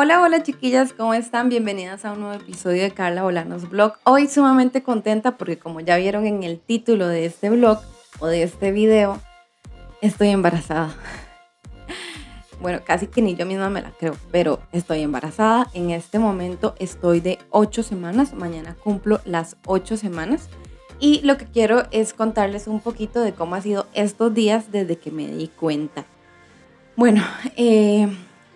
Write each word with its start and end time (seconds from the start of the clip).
Hola, 0.00 0.20
hola 0.20 0.44
chiquillas, 0.44 0.92
¿cómo 0.92 1.12
están? 1.12 1.48
Bienvenidas 1.48 2.04
a 2.04 2.12
un 2.12 2.20
nuevo 2.20 2.40
episodio 2.40 2.84
de 2.84 2.92
Carla 2.92 3.24
Bolanos 3.24 3.68
Blog. 3.68 3.94
Hoy 4.04 4.28
sumamente 4.28 4.84
contenta 4.84 5.36
porque 5.36 5.58
como 5.58 5.80
ya 5.80 5.96
vieron 5.96 6.24
en 6.24 6.44
el 6.44 6.60
título 6.60 7.08
de 7.08 7.24
este 7.24 7.50
blog 7.50 7.80
o 8.20 8.28
de 8.28 8.44
este 8.44 8.70
video, 8.70 9.20
estoy 10.00 10.28
embarazada. 10.28 10.94
Bueno, 12.60 12.80
casi 12.84 13.08
que 13.08 13.22
ni 13.22 13.34
yo 13.34 13.44
misma 13.44 13.70
me 13.70 13.82
la 13.82 13.90
creo, 13.90 14.16
pero 14.30 14.60
estoy 14.70 15.02
embarazada. 15.02 15.66
En 15.74 15.90
este 15.90 16.20
momento 16.20 16.76
estoy 16.78 17.18
de 17.18 17.40
8 17.50 17.82
semanas, 17.82 18.34
mañana 18.34 18.76
cumplo 18.76 19.20
las 19.24 19.56
8 19.66 19.96
semanas. 19.96 20.48
Y 21.00 21.22
lo 21.22 21.38
que 21.38 21.46
quiero 21.46 21.88
es 21.90 22.12
contarles 22.12 22.68
un 22.68 22.78
poquito 22.78 23.20
de 23.20 23.32
cómo 23.32 23.56
ha 23.56 23.62
sido 23.62 23.88
estos 23.94 24.32
días 24.32 24.70
desde 24.70 24.96
que 24.96 25.10
me 25.10 25.26
di 25.26 25.48
cuenta. 25.48 26.04
Bueno, 26.94 27.24
eh, 27.56 28.08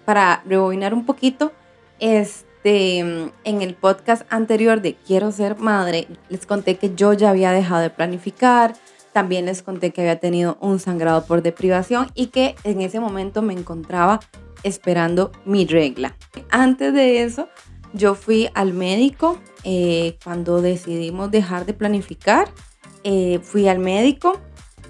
para 0.04 0.42
rebobinar 0.46 0.94
un 0.94 1.04
poquito, 1.04 1.52
este, 1.98 2.98
en 2.98 3.32
el 3.44 3.74
podcast 3.74 4.22
anterior 4.30 4.80
de 4.82 4.94
Quiero 4.94 5.32
ser 5.32 5.58
madre, 5.58 6.08
les 6.28 6.46
conté 6.46 6.76
que 6.76 6.94
yo 6.94 7.12
ya 7.12 7.30
había 7.30 7.52
dejado 7.52 7.80
de 7.80 7.90
planificar, 7.90 8.74
también 9.12 9.46
les 9.46 9.62
conté 9.62 9.90
que 9.90 10.00
había 10.00 10.18
tenido 10.18 10.56
un 10.60 10.78
sangrado 10.78 11.26
por 11.26 11.42
deprivación 11.42 12.08
y 12.14 12.28
que 12.28 12.54
en 12.64 12.80
ese 12.80 12.98
momento 12.98 13.42
me 13.42 13.52
encontraba 13.52 14.20
esperando 14.62 15.32
mi 15.44 15.66
regla. 15.66 16.16
Antes 16.50 16.94
de 16.94 17.22
eso, 17.22 17.48
yo 17.92 18.14
fui 18.14 18.48
al 18.54 18.72
médico 18.72 19.38
eh, 19.64 20.16
cuando 20.24 20.62
decidimos 20.62 21.30
dejar 21.30 21.66
de 21.66 21.74
planificar. 21.74 22.48
Eh, 23.04 23.40
fui 23.42 23.68
al 23.68 23.78
médico 23.78 24.40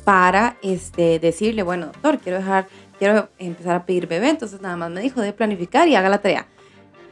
para 0.05 0.57
este, 0.63 1.19
decirle, 1.19 1.63
bueno, 1.63 1.87
doctor, 1.87 2.19
quiero 2.19 2.39
dejar 2.39 2.69
quiero 3.03 3.31
empezar 3.41 3.75
a 3.75 3.85
pedir 3.85 4.07
bebé, 4.07 4.29
entonces 4.29 4.61
nada 4.61 4.77
más 4.77 4.89
me 4.89 5.01
dijo 5.01 5.21
de 5.21 5.33
planificar 5.33 5.89
y 5.89 5.97
haga 5.97 6.09
la 6.09 6.19
tarea. 6.19 6.47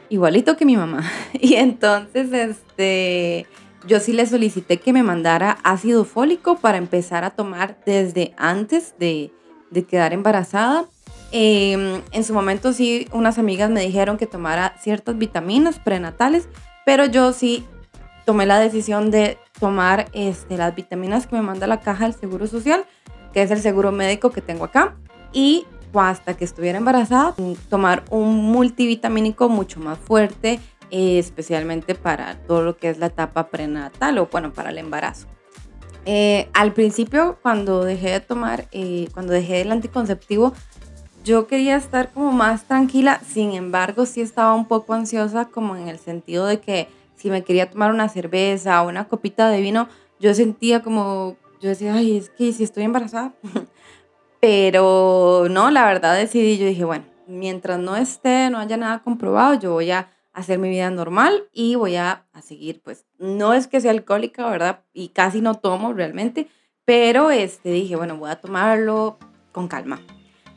Igualito 0.09 0.57
que 0.57 0.65
mi 0.65 0.77
mamá. 0.77 1.03
Y 1.33 1.55
entonces, 1.55 2.33
este, 2.33 3.45
yo 3.89 3.99
sí 3.99 4.13
le 4.13 4.25
solicité 4.27 4.77
que 4.77 4.93
me 4.93 5.03
mandara 5.03 5.59
ácido 5.65 6.05
fólico 6.05 6.59
para 6.59 6.79
empezar 6.79 7.25
a 7.25 7.31
tomar 7.31 7.77
desde 7.85 8.35
antes 8.37 8.95
de, 9.01 9.33
de 9.73 9.83
quedar 9.83 10.13
embarazada. 10.13 10.85
Em, 11.33 12.03
en 12.13 12.23
su 12.23 12.35
momento 12.35 12.73
sí, 12.73 13.09
unas 13.13 13.41
amigas 13.41 13.69
me 13.69 13.81
dijeron 13.81 14.17
que 14.17 14.29
tomara 14.29 14.77
ciertas 14.81 15.19
vitaminas 15.19 15.81
prenatales, 15.81 16.49
pero 16.87 17.07
yo 17.07 17.33
sí 17.33 17.65
tomé 18.25 18.47
la 18.47 18.61
decisión 18.61 19.11
de 19.11 19.39
tomar 19.59 20.07
este, 20.13 20.57
las 20.57 20.73
vitaminas 20.73 21.27
que 21.27 21.35
me 21.35 21.43
manda 21.43 21.67
la 21.67 21.81
caja 21.81 22.05
del 22.05 22.15
Seguro 22.15 22.47
Social, 22.47 22.85
que 23.33 23.43
es 23.43 23.51
el 23.51 23.61
seguro 23.61 23.91
médico 23.91 24.31
que 24.31 24.41
tengo 24.41 24.67
acá, 24.67 24.95
y 25.33 25.67
hasta 25.95 26.37
que 26.37 26.45
estuviera 26.45 26.79
embarazada, 26.79 27.35
tomar 27.69 28.05
un 28.11 28.45
multivitamínico 28.45 29.49
mucho 29.49 29.81
más 29.81 29.99
fuerte, 29.99 30.61
eh, 30.91 31.19
especialmente 31.19 31.95
para 31.95 32.37
todo 32.47 32.63
lo 32.63 32.77
que 32.77 32.91
es 32.91 32.99
la 32.99 33.07
etapa 33.07 33.49
prenatal 33.49 34.19
o 34.19 34.27
bueno, 34.27 34.53
para 34.53 34.71
el 34.71 34.79
embarazo. 34.79 35.27
Eh, 36.07 36.49
al 36.55 36.73
principio, 36.73 37.39
cuando 37.43 37.85
dejé 37.85 38.11
de 38.11 38.21
tomar, 38.21 38.67
eh, 38.73 39.09
cuando 39.13 39.33
dejé 39.33 39.61
el 39.61 39.73
anticonceptivo, 39.73 40.53
yo 41.25 41.47
quería 41.47 41.77
estar 41.77 42.13
como 42.13 42.33
más 42.33 42.65
tranquila, 42.65 43.21
sin 43.27 43.53
embargo, 43.53 44.07
sí 44.07 44.21
estaba 44.21 44.55
un 44.55 44.67
poco 44.67 44.95
ansiosa, 44.95 45.47
como 45.47 45.77
en 45.77 45.89
el 45.89 45.99
sentido 45.99 46.47
de 46.47 46.61
que 46.61 46.89
si 47.17 47.31
me 47.31 47.45
quería 47.45 47.71
tomar 47.71 47.93
una 47.93 48.09
cerveza 48.09 48.83
o 48.83 48.89
una 48.89 49.07
copita 49.07 49.51
de 49.51 49.61
vino, 49.61 49.89
yo 50.19 50.33
sentía 50.35 50.83
como, 50.83 51.37
yo 51.61 51.69
decía, 51.69 51.95
ay, 51.95 52.17
es 52.17 52.31
que 52.31 52.53
si 52.53 52.65
estoy 52.65 52.85
embarazada, 52.85 53.35
Pero 54.41 55.47
no, 55.51 55.71
la 55.71 55.85
verdad 55.85 56.17
decidí, 56.17 56.57
yo 56.57 56.67
dije, 56.67 56.85
bueno, 56.85 57.05
mientras 57.27 57.79
no 57.79 57.97
esté, 57.97 58.49
no 58.51 58.59
haya 58.59 58.77
nada 58.77 59.01
comprobado, 59.01 59.55
yo 59.55 59.73
voy 59.73 59.91
a 59.91 60.09
hacer 60.33 60.59
mi 60.59 60.71
vida 60.71 60.91
normal 60.91 61.45
y 61.53 61.75
voy 61.75 61.97
a, 61.97 62.25
seguir, 62.43 62.81
pues, 62.83 63.05
no 63.19 63.53
es 63.53 63.67
que 63.67 63.81
sea 63.81 63.91
alcohólica, 63.91 64.49
¿verdad? 64.49 64.81
Y 64.95 65.09
casi 65.09 65.43
no 65.43 65.57
tomo 65.57 65.93
realmente, 65.93 66.49
pero 66.87 67.31
este, 67.31 67.71
dije, 67.71 67.97
bueno, 67.97 68.17
voy 68.17 68.31
a 68.31 68.41
tomarlo 68.41 69.19
con 69.53 69.69
calma. 69.69 70.01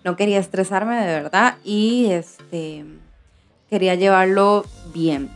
No 0.05 0.15
quería 0.15 0.39
estresarme 0.39 0.95
de 0.95 1.21
verdad 1.21 1.57
y 1.63 2.07
este, 2.11 2.85
quería 3.69 3.95
llevarlo 3.95 4.65
bien. 4.93 5.29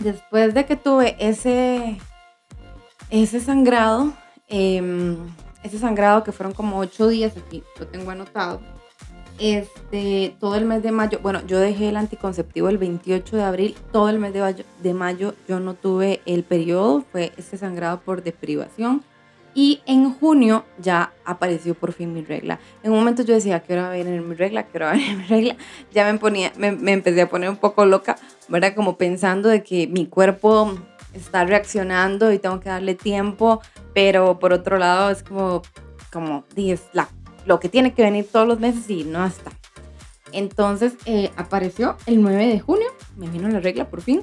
Después 0.00 0.54
de 0.54 0.66
que 0.66 0.76
tuve 0.76 1.16
ese, 1.20 1.98
ese 3.10 3.40
sangrado, 3.40 4.12
eh, 4.48 5.16
ese 5.62 5.78
sangrado 5.78 6.24
que 6.24 6.32
fueron 6.32 6.54
como 6.54 6.78
ocho 6.78 7.08
días, 7.08 7.36
aquí 7.36 7.62
lo 7.78 7.86
tengo 7.86 8.10
anotado, 8.10 8.60
este, 9.40 10.36
todo 10.38 10.54
el 10.56 10.66
mes 10.66 10.82
de 10.82 10.92
mayo, 10.92 11.18
bueno, 11.22 11.40
yo 11.46 11.58
dejé 11.58 11.88
el 11.88 11.96
anticonceptivo 11.96 12.68
el 12.68 12.76
28 12.76 13.36
de 13.36 13.42
abril, 13.42 13.76
todo 13.90 14.10
el 14.10 14.18
mes 14.18 14.34
de 14.34 14.40
mayo, 14.40 14.64
de 14.82 14.94
mayo 14.94 15.34
yo 15.48 15.60
no 15.60 15.74
tuve 15.74 16.20
el 16.26 16.44
periodo, 16.44 17.04
fue 17.10 17.32
ese 17.38 17.56
sangrado 17.56 18.00
por 18.00 18.22
deprivación. 18.22 19.02
Y 19.52 19.80
en 19.84 20.12
junio 20.14 20.64
ya 20.78 21.12
apareció 21.24 21.74
por 21.74 21.92
fin 21.92 22.12
mi 22.12 22.22
regla. 22.22 22.60
En 22.84 22.92
un 22.92 22.98
momento 22.98 23.24
yo 23.24 23.34
decía, 23.34 23.58
que 23.60 23.72
hora 23.72 23.88
venir 23.88 24.20
mi 24.20 24.36
regla? 24.36 24.62
que 24.64 24.78
hora 24.78 24.92
venir 24.92 25.16
mi 25.16 25.24
regla? 25.24 25.56
Ya 25.92 26.10
me, 26.10 26.18
ponía, 26.20 26.52
me, 26.56 26.70
me 26.70 26.92
empecé 26.92 27.22
a 27.22 27.28
poner 27.28 27.50
un 27.50 27.56
poco 27.56 27.84
loca, 27.84 28.16
¿verdad? 28.48 28.74
Como 28.76 28.96
pensando 28.96 29.48
de 29.48 29.64
que 29.64 29.88
mi 29.88 30.06
cuerpo 30.06 30.78
está 31.14 31.44
reaccionando 31.44 32.32
y 32.32 32.38
tengo 32.38 32.60
que 32.60 32.68
darle 32.68 32.94
tiempo, 32.94 33.60
pero 33.94 34.38
por 34.38 34.52
otro 34.52 34.78
lado 34.78 35.10
es 35.10 35.22
como, 35.22 35.62
como 36.12 36.44
es 36.56 36.82
la, 36.92 37.08
lo 37.46 37.60
que 37.60 37.68
tiene 37.68 37.94
que 37.94 38.02
venir 38.02 38.26
todos 38.30 38.46
los 38.46 38.60
meses 38.60 38.88
y 38.90 39.04
no 39.04 39.24
está. 39.24 39.50
Entonces 40.32 40.94
eh, 41.06 41.30
apareció 41.36 41.96
el 42.06 42.22
9 42.22 42.46
de 42.46 42.60
junio, 42.60 42.86
me 43.16 43.28
vino 43.28 43.48
la 43.48 43.60
regla 43.60 43.88
por 43.88 44.02
fin. 44.02 44.22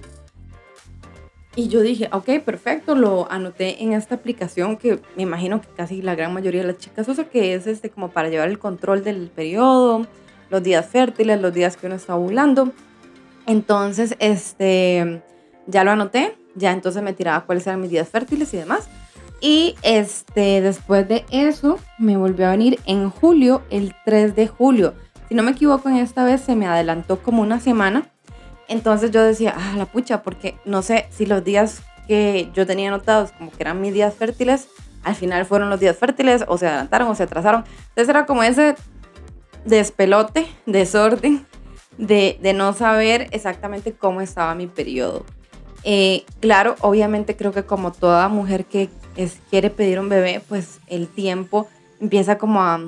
Y 1.56 1.70
yo 1.70 1.82
dije, 1.82 2.08
ok, 2.12 2.44
perfecto, 2.46 2.94
lo 2.94 3.30
anoté 3.32 3.82
en 3.82 3.94
esta 3.94 4.14
aplicación 4.14 4.78
que 4.78 5.00
me 5.16 5.24
imagino 5.24 5.60
que 5.60 5.68
casi 5.76 6.04
la 6.04 6.14
gran 6.14 6.32
mayoría 6.32 6.62
de 6.62 6.68
las 6.68 6.78
chicas 6.78 7.08
usa, 7.08 7.26
que 7.26 7.56
es 7.56 7.66
este 7.66 7.90
como 7.90 8.12
para 8.12 8.30
llevar 8.30 8.48
el 8.48 8.60
control 8.60 9.04
del 9.04 9.32
periodo, 9.32 10.06
los 10.52 10.62
días 10.62 10.86
fértiles, 10.86 11.42
los 11.42 11.54
días 11.54 11.76
que 11.76 11.88
uno 11.88 11.96
está 11.96 12.16
ovulando. 12.16 12.72
Entonces, 13.48 14.16
este, 14.20 15.24
ya 15.66 15.84
lo 15.84 15.92
anoté, 15.92 16.38
ya 16.58 16.72
entonces 16.72 17.02
me 17.04 17.14
tiraba 17.14 17.46
cuáles 17.46 17.66
eran 17.68 17.82
mis 17.82 17.92
días 17.92 18.10
fértiles 18.10 18.54
y 18.54 18.58
demás. 18.58 18.90
Y 19.40 19.76
este, 19.84 20.62
después 20.62 21.08
de 21.08 21.26
eso, 21.32 21.80
me 22.00 22.18
volvió 22.18 22.48
a 22.48 22.52
venir 22.52 22.80
en 22.86 23.10
julio, 23.10 23.62
el 23.70 23.96
3 24.06 24.36
de 24.36 24.48
julio. 24.48 24.96
Si 25.30 25.36
no 25.36 25.44
me 25.44 25.52
equivoco, 25.52 25.90
en 25.90 25.98
esta 25.98 26.24
vez 26.24 26.42
se 26.42 26.56
me 26.56 26.66
adelantó 26.66 27.22
como 27.22 27.42
una 27.42 27.60
semana. 27.60 28.10
Entonces 28.68 29.12
yo 29.12 29.22
decía, 29.22 29.54
ah, 29.56 29.76
la 29.78 29.86
pucha, 29.86 30.24
porque 30.24 30.58
no 30.66 30.82
sé 30.82 31.08
si 31.12 31.26
los 31.26 31.44
días 31.44 31.82
que 32.08 32.50
yo 32.54 32.66
tenía 32.66 32.88
anotados 32.88 33.32
como 33.34 33.52
que 33.52 33.62
eran 33.62 33.80
mis 33.80 33.94
días 33.94 34.14
fértiles, 34.16 34.68
al 35.04 35.16
final 35.16 35.46
fueron 35.46 35.70
los 35.70 35.80
días 35.80 35.96
fértiles, 35.96 36.44
o 36.48 36.58
se 36.58 36.68
adelantaron 36.68 37.08
o 37.10 37.16
se 37.16 37.24
atrasaron. 37.24 37.64
Entonces 37.90 38.10
era 38.10 38.26
como 38.26 38.44
ese 38.44 38.76
despelote, 39.66 40.48
desorden, 40.66 41.46
de, 41.98 42.40
de 42.42 42.54
no 42.54 42.74
saber 42.74 43.28
exactamente 43.32 43.94
cómo 43.94 44.22
estaba 44.22 44.56
mi 44.56 44.68
periodo. 44.68 45.26
Eh, 45.84 46.26
claro, 46.40 46.76
obviamente 46.82 47.36
creo 47.36 47.52
que 47.52 47.64
como 47.64 47.92
toda 47.92 48.28
mujer 48.30 48.66
que 48.66 48.90
quiere 49.50 49.70
pedir 49.70 50.00
un 50.00 50.10
bebé, 50.10 50.42
pues 50.48 50.80
el 50.88 51.08
tiempo 51.08 51.68
empieza 52.00 52.38
como 52.38 52.62
a, 52.62 52.80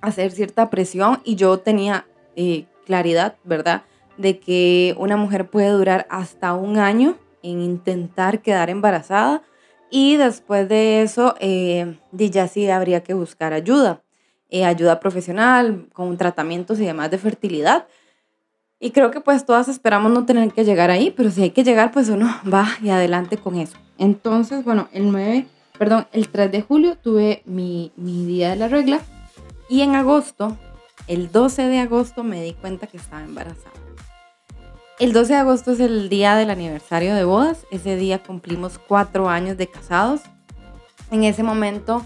hacer 0.00 0.32
cierta 0.32 0.68
presión 0.68 1.20
y 1.24 1.36
yo 1.36 1.58
tenía 1.58 2.06
eh, 2.36 2.66
claridad, 2.84 3.36
¿verdad? 3.44 3.84
De 4.18 4.38
que 4.38 4.94
una 4.98 5.16
mujer 5.16 5.48
puede 5.48 5.70
durar 5.70 6.06
hasta 6.10 6.52
un 6.52 6.78
año 6.78 7.16
en 7.42 7.60
intentar 7.60 8.42
quedar 8.42 8.68
embarazada 8.68 9.42
y 9.90 10.16
después 10.16 10.68
de 10.68 11.02
eso, 11.02 11.36
eh, 11.40 11.96
ya 12.12 12.48
sí 12.48 12.68
habría 12.68 13.02
que 13.02 13.14
buscar 13.14 13.52
ayuda, 13.52 14.02
ayuda 14.52 15.00
profesional 15.00 15.88
con 15.92 16.16
tratamientos 16.16 16.80
y 16.80 16.84
demás 16.84 17.10
de 17.10 17.18
fertilidad. 17.18 17.86
Y 18.84 18.90
creo 18.90 19.10
que 19.10 19.22
pues 19.22 19.46
todas 19.46 19.68
esperamos 19.68 20.12
no 20.12 20.26
tener 20.26 20.52
que 20.52 20.62
llegar 20.62 20.90
ahí, 20.90 21.10
pero 21.10 21.30
si 21.30 21.40
hay 21.40 21.52
que 21.52 21.64
llegar, 21.64 21.90
pues 21.90 22.10
uno 22.10 22.28
va 22.52 22.68
y 22.82 22.90
adelante 22.90 23.38
con 23.38 23.56
eso. 23.56 23.78
Entonces, 23.96 24.62
bueno, 24.62 24.88
el 24.92 25.10
9, 25.10 25.46
perdón, 25.78 26.06
el 26.12 26.28
3 26.28 26.52
de 26.52 26.60
julio 26.60 26.94
tuve 26.94 27.42
mi, 27.46 27.92
mi 27.96 28.26
día 28.26 28.50
de 28.50 28.56
la 28.56 28.68
regla 28.68 29.00
y 29.70 29.80
en 29.80 29.94
agosto, 29.94 30.58
el 31.06 31.32
12 31.32 31.62
de 31.62 31.78
agosto 31.78 32.24
me 32.24 32.42
di 32.42 32.52
cuenta 32.52 32.86
que 32.86 32.98
estaba 32.98 33.24
embarazada. 33.24 33.72
El 34.98 35.14
12 35.14 35.32
de 35.32 35.38
agosto 35.38 35.72
es 35.72 35.80
el 35.80 36.10
día 36.10 36.36
del 36.36 36.50
aniversario 36.50 37.14
de 37.14 37.24
bodas. 37.24 37.64
Ese 37.70 37.96
día 37.96 38.22
cumplimos 38.22 38.78
cuatro 38.78 39.30
años 39.30 39.56
de 39.56 39.66
casados. 39.66 40.20
En 41.10 41.24
ese 41.24 41.42
momento 41.42 42.04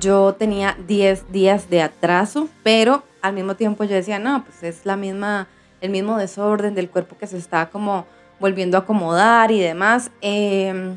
yo 0.00 0.32
tenía 0.32 0.78
10 0.88 1.30
días 1.30 1.68
de 1.68 1.82
atraso, 1.82 2.48
pero 2.62 3.02
al 3.20 3.34
mismo 3.34 3.54
tiempo 3.54 3.84
yo 3.84 3.94
decía, 3.94 4.18
no, 4.18 4.42
pues 4.46 4.62
es 4.62 4.86
la 4.86 4.96
misma 4.96 5.48
el 5.86 5.92
mismo 5.92 6.18
desorden 6.18 6.74
del 6.74 6.90
cuerpo 6.90 7.16
que 7.16 7.26
se 7.26 7.38
está 7.38 7.70
como 7.70 8.06
volviendo 8.38 8.76
a 8.76 8.80
acomodar 8.80 9.50
y 9.50 9.60
demás. 9.60 10.10
Em, 10.20 10.96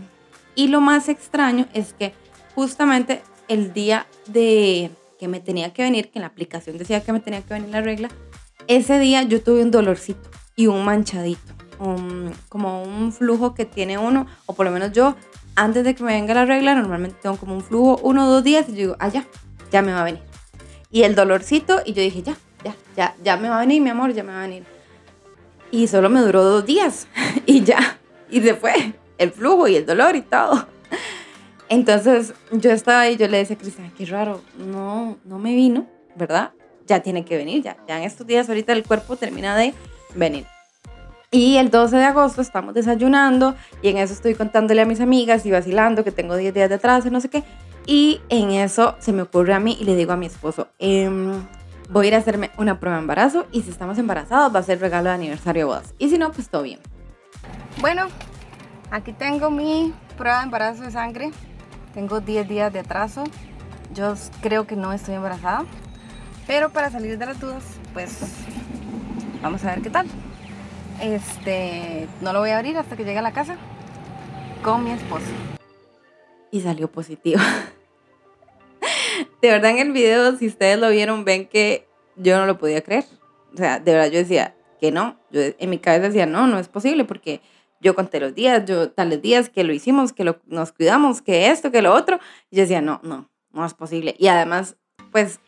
y 0.55 0.67
lo 0.67 0.81
más 0.81 1.07
extraño 1.07 1.67
es 1.73 1.93
que 1.93 2.13
justamente 2.55 3.21
el 3.47 3.73
día 3.73 4.07
de 4.27 4.91
que 5.19 5.27
me 5.27 5.39
tenía 5.39 5.73
que 5.73 5.83
venir, 5.83 6.11
que 6.11 6.19
en 6.19 6.21
la 6.21 6.27
aplicación 6.27 6.77
decía 6.77 7.03
que 7.03 7.13
me 7.13 7.19
tenía 7.19 7.41
que 7.41 7.53
venir 7.53 7.69
la 7.69 7.81
regla, 7.81 8.09
ese 8.67 8.99
día 8.99 9.23
yo 9.23 9.41
tuve 9.41 9.61
un 9.61 9.71
dolorcito 9.71 10.29
y 10.55 10.67
un 10.67 10.83
manchadito, 10.85 11.53
como 12.49 12.83
un 12.83 13.11
flujo 13.11 13.53
que 13.53 13.65
tiene 13.65 13.97
uno, 13.97 14.27
o 14.45 14.53
por 14.53 14.65
lo 14.65 14.71
menos 14.71 14.91
yo, 14.91 15.15
antes 15.55 15.83
de 15.83 15.95
que 15.95 16.03
me 16.03 16.13
venga 16.13 16.33
la 16.33 16.45
regla, 16.45 16.75
normalmente 16.75 17.17
tengo 17.21 17.37
como 17.37 17.55
un 17.55 17.61
flujo 17.61 17.99
uno 18.03 18.27
o 18.27 18.29
dos 18.29 18.43
días 18.43 18.65
y 18.69 18.71
yo 18.71 18.77
digo, 18.77 18.95
ah, 18.99 19.09
ya, 19.09 19.25
ya 19.71 19.81
me 19.81 19.91
va 19.91 20.01
a 20.01 20.03
venir. 20.05 20.21
Y 20.91 21.03
el 21.03 21.15
dolorcito, 21.15 21.81
y 21.85 21.93
yo 21.93 22.01
dije, 22.01 22.21
ya, 22.21 22.35
ya, 22.63 22.75
ya, 22.95 23.15
ya 23.23 23.37
me 23.37 23.49
va 23.49 23.57
a 23.57 23.59
venir, 23.61 23.81
mi 23.81 23.89
amor, 23.89 24.13
ya 24.13 24.23
me 24.23 24.33
va 24.33 24.39
a 24.39 24.47
venir. 24.47 24.78
Y 25.71 25.87
solo 25.87 26.09
me 26.09 26.21
duró 26.21 26.43
dos 26.43 26.65
días 26.65 27.07
y 27.45 27.63
ya, 27.63 27.99
y 28.29 28.41
se 28.41 28.55
fue 28.55 28.93
el 29.17 29.31
flujo 29.31 29.67
y 29.67 29.75
el 29.75 29.85
dolor 29.85 30.15
y 30.15 30.21
todo. 30.21 30.67
Entonces 31.69 32.33
yo 32.51 32.71
estaba 32.71 33.01
ahí, 33.01 33.15
yo 33.15 33.27
le 33.27 33.37
decía 33.37 33.55
a 33.55 33.59
Cristian, 33.59 33.91
qué 33.95 34.05
raro, 34.05 34.41
no, 34.57 35.17
no 35.23 35.37
me 35.37 35.53
vino, 35.53 35.87
¿verdad? 36.15 36.51
Ya 36.87 37.01
tiene 37.01 37.23
que 37.23 37.37
venir, 37.37 37.61
ya, 37.61 37.77
ya 37.87 37.97
en 37.99 38.03
estos 38.03 38.25
días 38.25 38.49
ahorita 38.49 38.73
el 38.73 38.83
cuerpo 38.83 39.15
termina 39.15 39.55
de 39.55 39.75
venir. 40.15 40.45
Y 41.31 41.57
el 41.57 41.69
12 41.69 41.95
de 41.95 42.05
agosto 42.05 42.41
estamos 42.41 42.73
desayunando 42.73 43.55
y 43.83 43.89
en 43.89 43.97
eso 43.97 44.13
estoy 44.13 44.33
contándole 44.33 44.81
a 44.81 44.85
mis 44.85 44.99
amigas 44.99 45.45
y 45.45 45.51
vacilando 45.51 46.03
que 46.03 46.11
tengo 46.11 46.35
10 46.35 46.55
días 46.55 46.69
de 46.69 46.75
atraso, 46.75 47.11
no 47.11 47.21
sé 47.21 47.29
qué. 47.29 47.43
Y 47.85 48.19
en 48.29 48.49
eso 48.49 48.95
se 48.99 49.13
me 49.13 49.21
ocurre 49.21 49.53
a 49.53 49.59
mí 49.59 49.77
y 49.79 49.83
le 49.83 49.95
digo 49.95 50.11
a 50.11 50.17
mi 50.17 50.25
esposo, 50.25 50.69
em, 50.79 51.45
voy 51.89 52.05
a 52.05 52.07
ir 52.09 52.15
a 52.15 52.19
hacerme 52.19 52.51
una 52.57 52.79
prueba 52.79 52.97
de 52.97 53.01
embarazo 53.01 53.47
y 53.51 53.63
si 53.63 53.71
estamos 53.71 53.97
embarazados 53.97 54.53
va 54.53 54.59
a 54.59 54.63
ser 54.63 54.79
regalo 54.79 55.09
de 55.09 55.15
aniversario 55.15 55.61
de 55.61 55.65
bodas. 55.65 55.93
Y 55.97 56.09
si 56.09 56.17
no, 56.17 56.31
pues 56.31 56.49
todo 56.49 56.63
bien. 56.63 56.79
Bueno, 57.81 58.07
aquí 58.91 59.11
tengo 59.11 59.49
mi 59.49 59.93
prueba 60.17 60.37
de 60.37 60.43
embarazo 60.45 60.83
de 60.83 60.91
sangre. 60.91 61.31
Tengo 61.93 62.21
10 62.21 62.47
días 62.47 62.71
de 62.71 62.79
atraso. 62.79 63.23
Yo 63.93 64.13
creo 64.41 64.67
que 64.67 64.75
no 64.75 64.93
estoy 64.93 65.15
embarazada. 65.15 65.65
Pero 66.45 66.69
para 66.69 66.89
salir 66.89 67.17
de 67.17 67.25
las 67.25 67.39
dudas, 67.39 67.63
pues 67.93 68.19
vamos 69.41 69.63
a 69.65 69.71
ver 69.71 69.81
qué 69.81 69.89
tal. 69.89 70.07
Este, 71.01 72.07
no 72.21 72.33
lo 72.33 72.39
voy 72.39 72.51
a 72.51 72.57
abrir 72.57 72.77
hasta 72.77 72.95
que 72.95 73.03
llegue 73.03 73.19
a 73.19 73.23
la 73.23 73.31
casa 73.31 73.55
con 74.63 74.83
mi 74.83 74.91
esposo. 74.91 75.27
Y 76.51 76.61
salió 76.61 76.91
positivo. 76.91 77.39
de 79.41 79.49
verdad 79.49 79.71
en 79.71 79.77
el 79.79 79.91
video, 79.91 80.35
si 80.37 80.47
ustedes 80.47 80.79
lo 80.79 80.89
vieron, 80.89 81.25
ven 81.25 81.47
que 81.47 81.87
yo 82.15 82.37
no 82.37 82.45
lo 82.45 82.57
podía 82.57 82.81
creer. 82.81 83.05
O 83.53 83.57
sea, 83.57 83.79
de 83.79 83.93
verdad 83.93 84.11
yo 84.11 84.19
decía 84.19 84.55
que 84.79 84.91
no. 84.91 85.19
Yo 85.31 85.41
en 85.57 85.69
mi 85.69 85.79
cabeza 85.79 86.07
decía, 86.07 86.25
no, 86.25 86.47
no 86.47 86.59
es 86.59 86.67
posible 86.67 87.05
porque 87.05 87.41
yo 87.81 87.95
conté 87.95 88.19
los 88.19 88.35
días, 88.35 88.65
yo 88.65 88.91
tales 88.91 89.21
días 89.21 89.49
que 89.49 89.63
lo 89.63 89.73
hicimos, 89.73 90.13
que 90.13 90.23
lo, 90.23 90.39
nos 90.45 90.71
cuidamos, 90.71 91.21
que 91.21 91.49
esto, 91.49 91.71
que 91.71 91.81
lo 91.81 91.93
otro. 91.93 92.19
Y 92.49 92.57
yo 92.57 92.63
decía, 92.63 92.81
no, 92.81 92.99
no, 93.03 93.29
no 93.51 93.65
es 93.65 93.73
posible. 93.73 94.15
Y 94.17 94.27
además, 94.27 94.75
pues, 95.11 95.39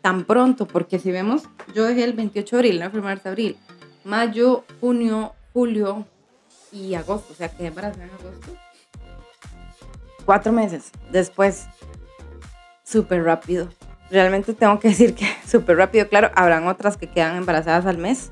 tan 0.00 0.24
pronto, 0.24 0.66
porque 0.66 0.98
si 0.98 1.10
vemos, 1.10 1.44
yo 1.74 1.84
dejé 1.84 2.04
el 2.04 2.12
28 2.12 2.56
de 2.56 2.60
abril, 2.60 2.80
no 2.80 2.90
1 2.92 3.16
de 3.16 3.30
abril, 3.30 3.56
mayo, 4.04 4.64
junio, 4.80 5.32
julio 5.52 6.06
y 6.70 6.94
agosto, 6.94 7.32
o 7.32 7.36
sea, 7.36 7.48
quedé 7.48 7.68
embarazada 7.68 8.04
en 8.04 8.10
agosto. 8.10 8.52
Cuatro 10.24 10.52
meses 10.52 10.90
después, 11.10 11.66
súper 12.84 13.24
rápido. 13.24 13.68
Realmente 14.10 14.54
tengo 14.54 14.78
que 14.78 14.88
decir 14.88 15.14
que 15.14 15.26
súper 15.46 15.76
rápido, 15.76 16.08
claro, 16.08 16.30
habrán 16.34 16.68
otras 16.68 16.96
que 16.96 17.08
quedan 17.08 17.36
embarazadas 17.36 17.86
al 17.86 17.98
mes, 17.98 18.30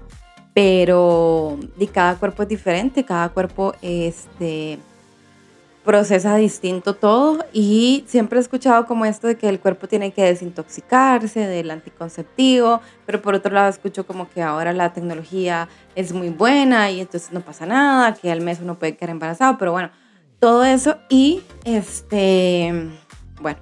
pero 0.54 1.58
de 1.76 1.88
cada 1.88 2.16
cuerpo 2.16 2.43
es 2.43 2.49
diferente, 2.49 3.04
cada 3.04 3.31
cuerpo 3.31 3.75
este, 3.81 4.78
procesa 5.84 6.37
distinto 6.37 6.94
todo 6.94 7.44
y 7.52 8.04
siempre 8.06 8.38
he 8.38 8.43
escuchado 8.43 8.87
como 8.87 9.04
esto 9.04 9.26
de 9.26 9.37
que 9.37 9.49
el 9.49 9.58
cuerpo 9.58 9.88
tiene 9.88 10.12
que 10.12 10.22
desintoxicarse 10.22 11.40
del 11.40 11.70
anticonceptivo, 11.70 12.81
pero 13.06 13.20
por 13.20 13.34
otro 13.34 13.52
lado 13.52 13.69
escucho 13.69 14.06
como 14.06 14.28
que 14.31 14.43
ahora 14.43 14.72
la 14.72 14.93
tecnología 14.93 15.69
es 15.96 16.12
muy 16.12 16.28
buena 16.28 16.90
y 16.90 17.00
entonces 17.00 17.32
no 17.32 17.40
pasa 17.40 17.66
nada, 17.66 18.14
que 18.14 18.31
al 18.31 18.43
mes 18.43 18.60
uno 18.60 18.78
puede 18.78 18.96
quedar 18.96 19.10
embarazado, 19.10 19.56
pero 19.58 19.72
bueno, 19.72 19.90
todo 20.38 20.64
eso 20.64 20.99
y 21.08 21.43
este, 21.64 22.90
bueno, 23.40 23.58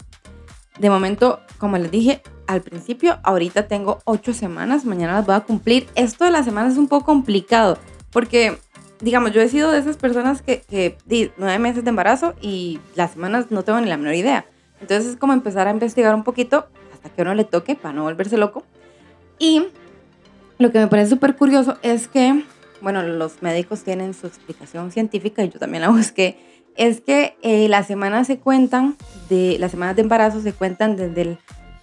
de 0.81 0.88
momento, 0.88 1.41
como 1.59 1.77
les 1.77 1.91
dije, 1.91 2.23
al 2.47 2.62
principio, 2.62 3.19
ahorita 3.23 3.69
tengo 3.69 3.99
ocho 4.05 4.32
semanas, 4.32 4.87
mañana 4.87 5.12
las 5.12 5.27
voy 5.27 5.35
a 5.35 5.41
cumplir. 5.41 5.87
Esto 5.94 6.25
de 6.25 6.31
las 6.31 6.47
semanas 6.47 6.73
es 6.73 6.79
un 6.79 6.88
poco 6.88 7.05
complicado 7.05 7.77
porque, 8.11 8.59
digamos, 9.00 9.32
yo 9.32 9.43
he 9.43 9.49
sido 9.49 9.71
de 9.71 9.79
esas 9.79 9.99
personas 9.99 10.41
que, 10.41 10.62
que 10.62 10.97
di 11.05 11.31
nueve 11.37 11.59
meses 11.59 11.85
de 11.85 11.91
embarazo 11.91 12.35
y 12.41 12.81
las 12.94 13.11
semanas 13.12 13.50
no 13.50 13.62
tengo 13.62 13.79
ni 13.79 13.88
la 13.88 13.99
menor 13.99 14.15
idea. 14.15 14.47
Entonces 14.81 15.12
es 15.12 15.17
como 15.17 15.35
empezar 15.35 15.69
a 15.69 15.71
investigar 15.71 16.15
un 16.15 16.25
poquito 16.25 16.67
hasta 16.94 17.11
que 17.11 17.21
uno 17.21 17.35
le 17.35 17.44
toque 17.44 17.76
para 17.76 17.93
no 17.93 18.05
volverse 18.05 18.38
loco. 18.38 18.65
Y 19.38 19.67
lo 20.59 20.73
que 20.73 20.79
me 20.79 20.87
parece 20.87 21.11
súper 21.11 21.37
curioso 21.37 21.76
es 21.83 22.09
que, 22.09 22.43
bueno, 22.81 23.03
los 23.03 23.43
médicos 23.43 23.85
tienen 23.85 24.15
su 24.15 24.26
explicación 24.26 24.93
científica 24.93 25.44
y 25.44 25.50
yo 25.50 25.59
también 25.59 25.83
la 25.83 25.88
busqué. 25.91 26.38
Es 26.76 27.00
que 27.00 27.37
eh, 27.43 27.69
las 27.69 27.87
semanas 27.87 28.26
se 28.26 28.38
cuentan, 28.38 28.96
de, 29.28 29.56
las 29.58 29.70
semanas 29.70 29.96
de 29.96 30.02
embarazo 30.02 30.40
se 30.40 30.52
cuentan 30.52 30.96
desde 30.96 31.22
el 31.22 31.38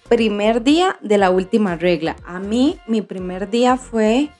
primer 0.08 0.62
día 0.62 0.96
de 1.02 1.18
la 1.18 1.30
última 1.30 1.76
regla. 1.76 2.16
A 2.24 2.40
mí, 2.40 2.78
mi 2.86 3.02
primer 3.02 3.50
día 3.50 3.76
fue 3.76 4.30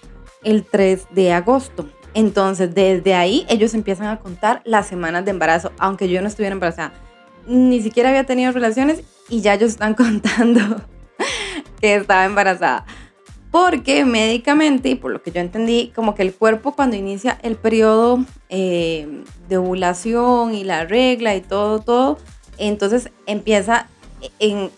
el 0.43 0.65
3 0.65 1.09
de 1.11 1.33
agosto. 1.33 1.89
Entonces, 2.15 2.75
desde 2.75 3.15
ahí 3.15 3.47
ellos 3.49 3.75
empiezan 3.75 4.09
a 4.09 4.19
contar 4.19 4.63
las 4.65 4.87
semanas 4.87 5.25
de 5.25 5.31
embarazo, 5.31 5.73
aunque 5.79 6.09
yo 6.09 6.21
no 6.23 6.29
estuviera 6.29 6.55
embarazada. 6.55 6.93
Ni 7.47 7.81
siquiera 7.83 8.09
había 8.09 8.25
tenido 8.25 8.53
relaciones 8.53 9.03
y 9.29 9.41
ya 9.41 9.55
ellos 9.55 9.71
están 9.71 9.95
contando 9.95 10.83
que 11.81 11.97
estaba 11.97 12.25
embarazada. 12.25 12.85
Porque 13.51 14.05
médicamente, 14.05 14.91
y 14.91 14.95
por 14.95 15.11
lo 15.11 15.23
que 15.23 15.31
yo 15.31 15.41
entendí, 15.41 15.91
como 15.95 16.15
que 16.15 16.23
el 16.23 16.35
cuerpo 16.35 16.75
cuando 16.75 16.97
inicia 16.97 17.39
el 17.43 17.57
periodo 17.57 18.25
eh, 18.51 19.23
de 19.49 19.57
ovulación 19.57 20.55
y 20.55 20.65
la 20.65 20.85
regla 20.85 21.35
y 21.35 21.41
todo, 21.41 21.81
todo, 21.81 22.19
entonces 22.59 23.11
empieza 23.27 23.89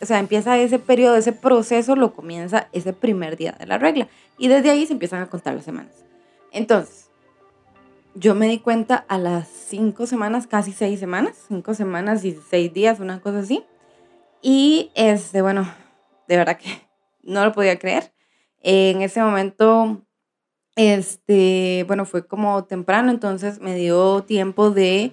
o 0.00 0.06
sea, 0.06 0.18
empieza 0.18 0.58
ese 0.58 0.78
periodo, 0.78 1.16
ese 1.16 1.32
proceso 1.32 1.96
lo 1.96 2.12
comienza 2.12 2.68
ese 2.72 2.92
primer 2.92 3.36
día 3.36 3.52
de 3.58 3.66
la 3.66 3.78
regla. 3.78 4.08
Y 4.38 4.48
desde 4.48 4.70
ahí 4.70 4.86
se 4.86 4.92
empiezan 4.92 5.22
a 5.22 5.26
contar 5.26 5.54
las 5.54 5.64
semanas. 5.64 6.04
Entonces, 6.52 7.10
yo 8.14 8.34
me 8.34 8.48
di 8.48 8.58
cuenta 8.58 9.04
a 9.08 9.18
las 9.18 9.48
cinco 9.48 10.06
semanas, 10.06 10.46
casi 10.46 10.72
seis 10.72 11.00
semanas, 11.00 11.36
cinco 11.48 11.74
semanas 11.74 12.24
y 12.24 12.38
seis 12.50 12.72
días, 12.72 13.00
una 13.00 13.20
cosa 13.20 13.40
así. 13.40 13.64
Y 14.42 14.90
este, 14.94 15.42
bueno, 15.42 15.72
de 16.28 16.36
verdad 16.36 16.58
que 16.58 16.88
no 17.22 17.44
lo 17.44 17.52
podía 17.52 17.78
creer. 17.78 18.12
En 18.60 19.02
ese 19.02 19.20
momento, 19.20 20.02
este, 20.76 21.84
bueno, 21.86 22.04
fue 22.04 22.26
como 22.26 22.64
temprano, 22.64 23.10
entonces 23.10 23.60
me 23.60 23.74
dio 23.74 24.22
tiempo 24.22 24.70
de 24.70 25.12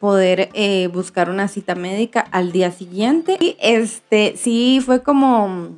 poder 0.00 0.50
eh, 0.54 0.88
buscar 0.88 1.30
una 1.30 1.48
cita 1.48 1.74
médica 1.74 2.20
al 2.30 2.52
día 2.52 2.70
siguiente. 2.70 3.36
Y 3.40 3.56
este, 3.60 4.36
sí, 4.36 4.80
fue 4.84 5.02
como, 5.02 5.68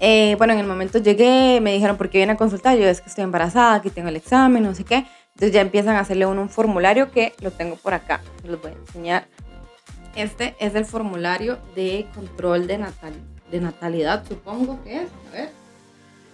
eh, 0.00 0.34
bueno, 0.38 0.52
en 0.52 0.60
el 0.60 0.66
momento 0.66 0.98
llegué, 0.98 1.60
me 1.60 1.72
dijeron, 1.72 1.96
¿por 1.96 2.10
qué 2.10 2.18
viene 2.18 2.32
a 2.32 2.36
consultar? 2.36 2.76
Yo 2.78 2.86
es 2.88 3.00
que 3.00 3.08
estoy 3.08 3.24
embarazada, 3.24 3.74
aquí 3.74 3.90
tengo 3.90 4.08
el 4.08 4.16
examen, 4.16 4.62
no 4.62 4.74
sé 4.74 4.84
qué. 4.84 5.06
Entonces 5.34 5.52
ya 5.52 5.60
empiezan 5.60 5.96
a 5.96 6.00
hacerle 6.00 6.26
un, 6.26 6.48
formulario 6.48 7.10
que 7.10 7.32
lo 7.40 7.50
tengo 7.50 7.76
por 7.76 7.94
acá, 7.94 8.20
los 8.44 8.60
voy 8.62 8.70
a 8.70 8.74
enseñar. 8.74 9.26
Este 10.14 10.54
es 10.60 10.76
el 10.76 10.84
formulario 10.84 11.58
de 11.74 12.06
control 12.14 12.68
de, 12.68 12.78
natal, 12.78 13.14
de 13.50 13.60
natalidad, 13.60 14.24
supongo 14.28 14.80
que 14.84 15.02
es. 15.02 15.08
A 15.32 15.36
ver. 15.36 15.63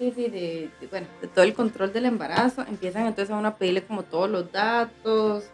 Sí, 0.01 0.15
sí, 0.17 0.29
de, 0.31 0.71
bueno, 0.91 1.07
de 1.21 1.29
todo 1.29 1.45
el 1.45 1.53
control 1.53 1.93
del 1.93 2.07
embarazo. 2.07 2.65
Empiezan 2.67 3.07
entonces 3.07 3.31
a 3.35 3.37
uno 3.37 3.49
a 3.49 3.57
pedirle 3.57 3.83
como 3.83 4.03
todos 4.03 4.31
los 4.31 4.51
datos, 4.51 5.45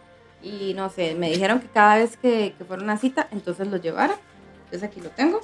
y 0.41 0.73
no 0.73 0.89
sé, 0.89 1.15
me 1.15 1.29
dijeron 1.29 1.59
que 1.59 1.67
cada 1.67 1.97
vez 1.97 2.15
que, 2.15 2.55
que 2.57 2.63
fuera 2.63 2.81
una 2.81 2.97
cita, 2.97 3.27
entonces 3.31 3.67
lo 3.67 3.75
llevara. 3.75 4.15
Entonces 4.63 4.89
aquí 4.89 5.01
lo 5.01 5.09
tengo. 5.09 5.41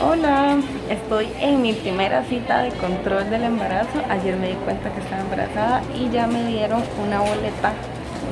Hola, 0.00 0.58
estoy 0.88 1.26
en 1.40 1.60
mi 1.60 1.72
primera 1.72 2.22
cita 2.26 2.62
de 2.62 2.70
control 2.70 3.30
del 3.30 3.42
embarazo. 3.42 4.00
Ayer 4.10 4.36
me 4.36 4.50
di 4.50 4.54
cuenta 4.54 4.94
que 4.94 5.00
estaba 5.00 5.22
embarazada 5.22 5.82
y 5.92 6.08
ya 6.10 6.28
me 6.28 6.46
dieron 6.46 6.84
una 7.04 7.18
boleta, 7.18 7.72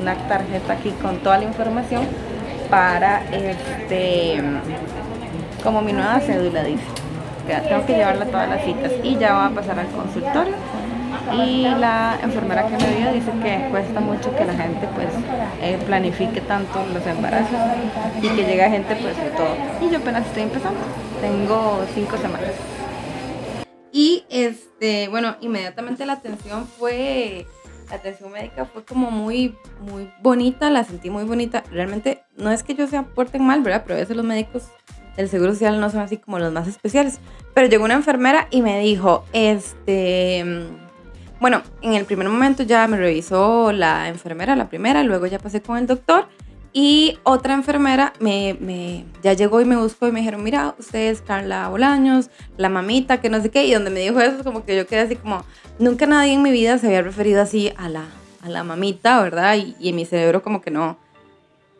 una 0.01 0.15
tarjeta 0.29 0.71
aquí 0.71 0.91
con 1.01 1.17
toda 1.17 1.39
la 1.39 1.43
información 1.43 2.07
para 2.69 3.21
este, 3.35 4.41
como 5.61 5.81
mi 5.81 5.91
nueva 5.91 6.21
cédula 6.21 6.63
dice. 6.63 7.04
Tengo 7.45 7.85
que 7.85 7.93
llevarla 7.93 8.25
todas 8.25 8.49
las 8.49 8.63
citas 8.63 8.91
y 9.03 9.17
ya 9.17 9.33
va 9.33 9.45
a 9.47 9.49
pasar 9.51 9.79
al 9.79 9.87
consultorio 9.87 10.55
y 11.33 11.63
la 11.63 12.19
enfermera 12.21 12.67
que 12.67 12.77
me 12.77 12.95
dio 12.95 13.13
dice 13.13 13.31
que 13.43 13.69
cuesta 13.69 13.99
mucho 13.99 14.35
que 14.35 14.45
la 14.45 14.53
gente 14.53 14.87
pues 14.95 15.09
eh, 15.61 15.77
planifique 15.85 16.41
tanto 16.41 16.85
los 16.93 17.05
embarazos 17.05 17.57
y 18.21 18.29
que 18.29 18.43
llegue 18.43 18.69
gente 18.69 18.95
pues 18.95 19.17
de 19.17 19.29
todo. 19.31 19.55
Y 19.81 19.91
yo 19.91 19.97
apenas 19.97 20.25
estoy 20.25 20.43
empezando, 20.43 20.79
tengo 21.21 21.83
cinco 21.93 22.17
semanas. 22.17 22.51
Y 23.91 24.25
este, 24.29 25.07
bueno, 25.07 25.37
inmediatamente 25.41 26.05
la 26.05 26.13
atención 26.13 26.67
fue, 26.67 27.47
la 27.89 27.95
atención 27.95 28.31
médica 28.31 28.65
fue 28.65 28.83
como 28.83 29.09
muy, 29.09 29.55
muy 29.79 30.11
bonita, 30.21 30.69
la 30.69 30.83
sentí 30.83 31.09
muy 31.09 31.23
bonita. 31.23 31.63
Realmente 31.71 32.23
no 32.35 32.51
es 32.51 32.63
que 32.63 32.75
yo 32.75 32.87
sea 32.87 33.03
porten 33.03 33.43
mal, 33.43 33.61
¿verdad? 33.61 33.83
Pero 33.85 33.95
a 33.95 34.01
veces 34.01 34.15
los 34.17 34.25
médicos 34.25 34.69
del 35.17 35.29
Seguro 35.29 35.53
Social 35.53 35.79
no 35.79 35.89
son 35.89 36.01
así 36.01 36.17
como 36.17 36.39
los 36.39 36.51
más 36.51 36.67
especiales. 36.67 37.19
Pero 37.53 37.67
llegó 37.67 37.85
una 37.85 37.93
enfermera 37.93 38.47
y 38.51 38.61
me 38.61 38.79
dijo, 38.79 39.25
este 39.33 40.45
Bueno, 41.39 41.61
en 41.81 41.93
el 41.93 42.05
primer 42.05 42.29
momento 42.29 42.63
ya 42.63 42.87
me 42.87 42.97
revisó 42.97 43.71
la 43.71 44.09
enfermera, 44.09 44.55
la 44.55 44.69
primera, 44.69 45.03
luego 45.03 45.25
ya 45.27 45.39
pasé 45.39 45.61
con 45.61 45.77
el 45.77 45.87
doctor 45.87 46.27
y 46.77 47.17
otra 47.23 47.53
enfermera 47.53 48.11
me, 48.19 48.57
me, 48.59 49.05
ya 49.23 49.31
llegó 49.31 49.61
y 49.61 49.65
me 49.65 49.77
buscó 49.77 50.09
y 50.09 50.11
me 50.11 50.19
dijeron, 50.19 50.43
mira, 50.43 50.75
usted 50.77 51.09
es 51.09 51.21
Carla 51.21 51.69
Bolaños, 51.69 52.29
la 52.57 52.67
mamita, 52.67 53.21
que 53.21 53.29
no 53.29 53.41
sé 53.41 53.49
qué. 53.49 53.63
Y 53.63 53.73
donde 53.73 53.91
me 53.91 54.01
dijo 54.01 54.19
eso, 54.19 54.43
como 54.43 54.65
que 54.65 54.75
yo 54.75 54.85
quedé 54.85 54.99
así 54.99 55.15
como, 55.15 55.45
nunca 55.79 56.05
nadie 56.05 56.33
en 56.33 56.41
mi 56.41 56.51
vida 56.51 56.77
se 56.77 56.87
había 56.87 57.01
referido 57.01 57.41
así 57.41 57.71
a 57.77 57.87
la, 57.87 58.03
a 58.41 58.49
la 58.49 58.65
mamita, 58.65 59.23
¿verdad? 59.23 59.55
Y, 59.55 59.73
y 59.79 59.87
en 59.87 59.95
mi 59.95 60.03
cerebro 60.03 60.43
como 60.43 60.59
que 60.59 60.69
no, 60.69 60.97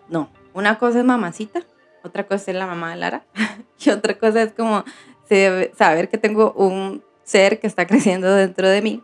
no. 0.08 0.30
Una 0.54 0.80
cosa 0.80 1.00
es 1.00 1.04
mamacita, 1.04 1.64
otra 2.06 2.28
cosa 2.28 2.52
es 2.52 2.58
la 2.58 2.68
mamá 2.68 2.92
de 2.92 2.98
Lara 2.98 3.26
y 3.84 3.90
otra 3.90 4.18
cosa 4.18 4.44
es 4.44 4.54
como 4.54 4.84
saber 5.28 6.10
que 6.10 6.18
tengo 6.18 6.54
un 6.54 7.04
ser 7.24 7.60
que 7.60 7.68
está 7.68 7.88
creciendo 7.88 8.34
dentro 8.34 8.70
de 8.70 8.82
mí 8.82 9.04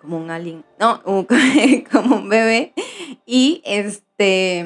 como 0.00 0.18
un 0.18 0.30
alien, 0.30 0.64
no, 0.78 1.02
como 1.92 2.16
un 2.16 2.28
bebé 2.28 2.72
y 3.26 3.62
este 3.64 4.64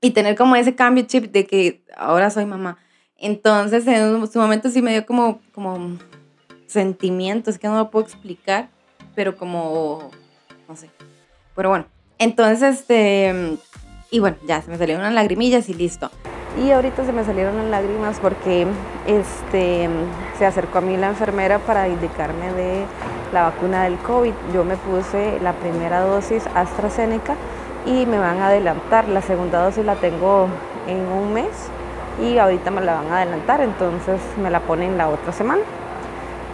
y 0.00 0.10
tener 0.10 0.36
como 0.36 0.56
ese 0.56 0.74
cambio 0.74 1.04
chip 1.06 1.30
de 1.30 1.46
que 1.46 1.84
ahora 1.96 2.30
soy 2.30 2.44
mamá. 2.44 2.78
Entonces 3.16 3.86
en 3.86 4.26
su 4.30 4.38
momento 4.38 4.68
sí 4.68 4.82
me 4.82 4.92
dio 4.92 5.06
como 5.06 5.40
como 5.52 5.96
sentimientos 6.66 7.58
que 7.58 7.68
no 7.68 7.76
lo 7.76 7.90
puedo 7.90 8.04
explicar, 8.04 8.68
pero 9.14 9.36
como 9.36 10.10
no 10.68 10.76
sé. 10.76 10.90
Pero 11.54 11.68
bueno, 11.68 11.86
entonces 12.18 12.80
este 12.80 13.58
y 14.10 14.18
bueno, 14.18 14.36
ya 14.46 14.60
se 14.60 14.70
me 14.70 14.76
salieron 14.76 15.02
unas 15.02 15.14
lagrimillas 15.14 15.68
y 15.68 15.74
listo. 15.74 16.10
Y 16.56 16.70
ahorita 16.70 17.04
se 17.04 17.12
me 17.12 17.22
salieron 17.22 17.56
las 17.56 17.66
lágrimas 17.66 18.18
porque 18.18 18.66
este, 19.06 19.90
se 20.38 20.46
acercó 20.46 20.78
a 20.78 20.80
mí 20.80 20.96
la 20.96 21.08
enfermera 21.08 21.58
para 21.58 21.86
indicarme 21.86 22.50
de 22.54 22.84
la 23.32 23.42
vacuna 23.42 23.84
del 23.84 23.98
COVID. 23.98 24.32
Yo 24.54 24.64
me 24.64 24.76
puse 24.76 25.38
la 25.40 25.52
primera 25.52 26.00
dosis 26.00 26.46
AstraZeneca 26.54 27.34
y 27.84 28.06
me 28.06 28.18
van 28.18 28.40
a 28.40 28.48
adelantar. 28.48 29.06
La 29.08 29.20
segunda 29.20 29.62
dosis 29.62 29.84
la 29.84 29.96
tengo 29.96 30.48
en 30.86 31.06
un 31.06 31.34
mes 31.34 31.50
y 32.22 32.38
ahorita 32.38 32.70
me 32.70 32.80
la 32.80 32.94
van 32.94 33.12
a 33.12 33.18
adelantar, 33.18 33.60
entonces 33.60 34.18
me 34.42 34.50
la 34.50 34.60
ponen 34.60 34.96
la 34.96 35.08
otra 35.08 35.32
semana. 35.32 35.62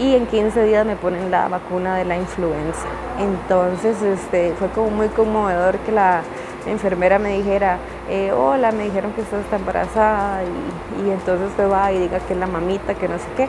Y 0.00 0.16
en 0.16 0.26
15 0.26 0.64
días 0.64 0.84
me 0.84 0.96
ponen 0.96 1.30
la 1.30 1.46
vacuna 1.46 1.96
de 1.96 2.04
la 2.04 2.16
influenza. 2.16 2.88
Entonces 3.20 4.02
este, 4.02 4.52
fue 4.58 4.68
como 4.68 4.90
muy 4.90 5.08
conmovedor 5.08 5.78
que 5.78 5.92
la 5.92 6.22
enfermera 6.66 7.18
me 7.18 7.36
dijera, 7.36 7.78
eh, 8.08 8.32
hola, 8.32 8.72
me 8.72 8.84
dijeron 8.84 9.12
que 9.12 9.22
usted 9.22 9.38
está 9.40 9.56
embarazada 9.56 10.42
y, 10.44 11.10
entonces 11.10 11.48
usted 11.48 11.70
va 11.70 11.92
y 11.92 11.98
diga 11.98 12.18
que 12.20 12.34
es 12.34 12.38
la 12.38 12.46
mamita, 12.46 12.94
que 12.94 13.08
no 13.08 13.18
sé 13.18 13.26
qué. 13.36 13.48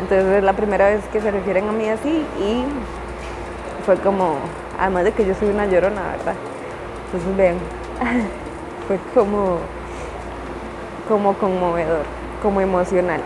Entonces 0.00 0.26
es 0.26 0.42
la 0.42 0.52
primera 0.52 0.88
vez 0.88 1.04
que 1.12 1.20
se 1.20 1.30
refieren 1.30 1.68
a 1.68 1.72
mí 1.72 1.88
así 1.88 2.24
y 2.38 2.64
fue 3.84 3.96
como, 3.96 4.36
además 4.78 5.04
de 5.04 5.12
que 5.12 5.26
yo 5.26 5.34
soy 5.34 5.48
una 5.48 5.66
llorona, 5.66 6.02
¿verdad? 6.16 6.34
Entonces 7.06 7.36
vean, 7.36 7.56
fue 8.88 8.98
como, 9.14 9.58
como 11.08 11.34
conmovedor, 11.34 12.04
como 12.42 12.60
emocional. 12.60 13.20